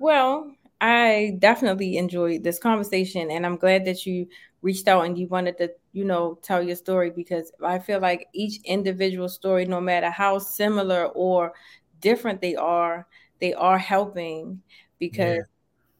[0.00, 4.26] Well, I definitely enjoyed this conversation, and I'm glad that you
[4.62, 8.26] reached out and you wanted to, you know, tell your story because I feel like
[8.34, 11.52] each individual story, no matter how similar or
[12.00, 13.06] different they are,
[13.40, 14.60] they are helping
[14.98, 15.42] because yeah.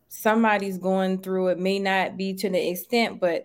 [0.08, 3.44] somebody's going through it may not be to the extent, but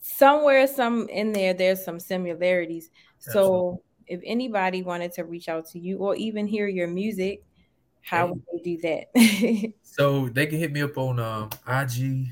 [0.00, 2.90] somewhere, some in there, there's some similarities.
[3.26, 3.48] Absolutely.
[3.48, 7.42] So if anybody wanted to reach out to you or even hear your music,
[8.02, 9.72] how would they do that?
[9.82, 12.26] so they can hit me up on um, IG,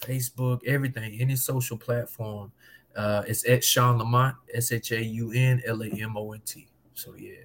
[0.00, 2.52] Facebook, everything, any social platform.
[2.96, 6.40] Uh, it's at Shaun Lamont, S H A U N L A M O N
[6.44, 6.68] T.
[6.94, 7.44] So yeah,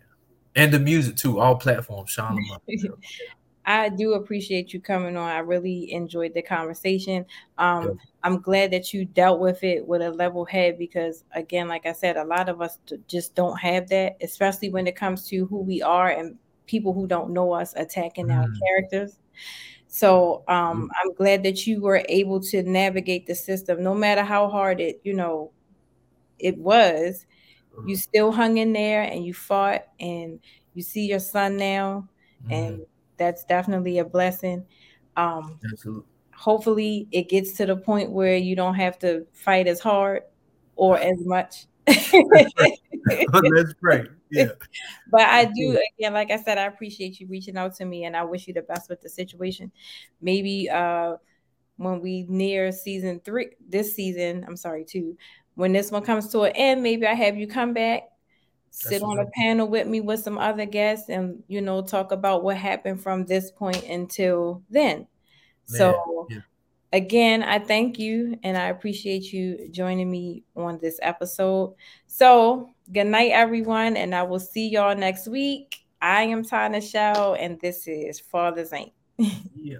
[0.55, 2.35] and the music too, all platforms, Shaun
[2.67, 2.95] Lamont.
[3.65, 5.29] I do appreciate you coming on.
[5.29, 7.25] I really enjoyed the conversation.
[7.57, 7.93] Um, yeah.
[8.23, 11.93] I'm glad that you dealt with it with a level head because, again, like I
[11.93, 15.59] said, a lot of us just don't have that, especially when it comes to who
[15.59, 18.35] we are and people who don't know us attacking mm.
[18.35, 19.17] our characters.
[19.93, 20.89] So um, mm.
[20.99, 24.99] I'm glad that you were able to navigate the system, no matter how hard it,
[25.03, 25.51] you know,
[26.39, 27.27] it was.
[27.85, 27.99] You mm.
[27.99, 30.39] still hung in there and you fought, and
[30.73, 32.09] you see your son now,
[32.47, 32.51] mm.
[32.51, 32.85] and
[33.17, 34.65] that's definitely a blessing.
[35.15, 36.09] Um, Absolutely.
[36.33, 40.23] Hopefully, it gets to the point where you don't have to fight as hard
[40.75, 44.05] or as much Let's pray.
[44.31, 44.47] Yeah.
[45.11, 48.15] But I do again, like I said, I appreciate you reaching out to me and
[48.17, 49.71] I wish you the best with the situation.
[50.21, 51.17] Maybe uh
[51.77, 55.17] when we near season three, this season, I'm sorry, two,
[55.55, 58.03] when this one comes to an end, maybe I have you come back,
[58.69, 62.11] sit That's on a panel with me with some other guests and you know talk
[62.11, 64.99] about what happened from this point until then.
[64.99, 65.07] Man,
[65.67, 66.39] so yeah.
[66.93, 71.75] Again, I thank you and I appreciate you joining me on this episode.
[72.07, 75.79] So good night, everyone, and I will see y'all next week.
[76.01, 78.93] I am Tana Shell, and this is Father's Ain't.
[79.55, 79.77] yeah.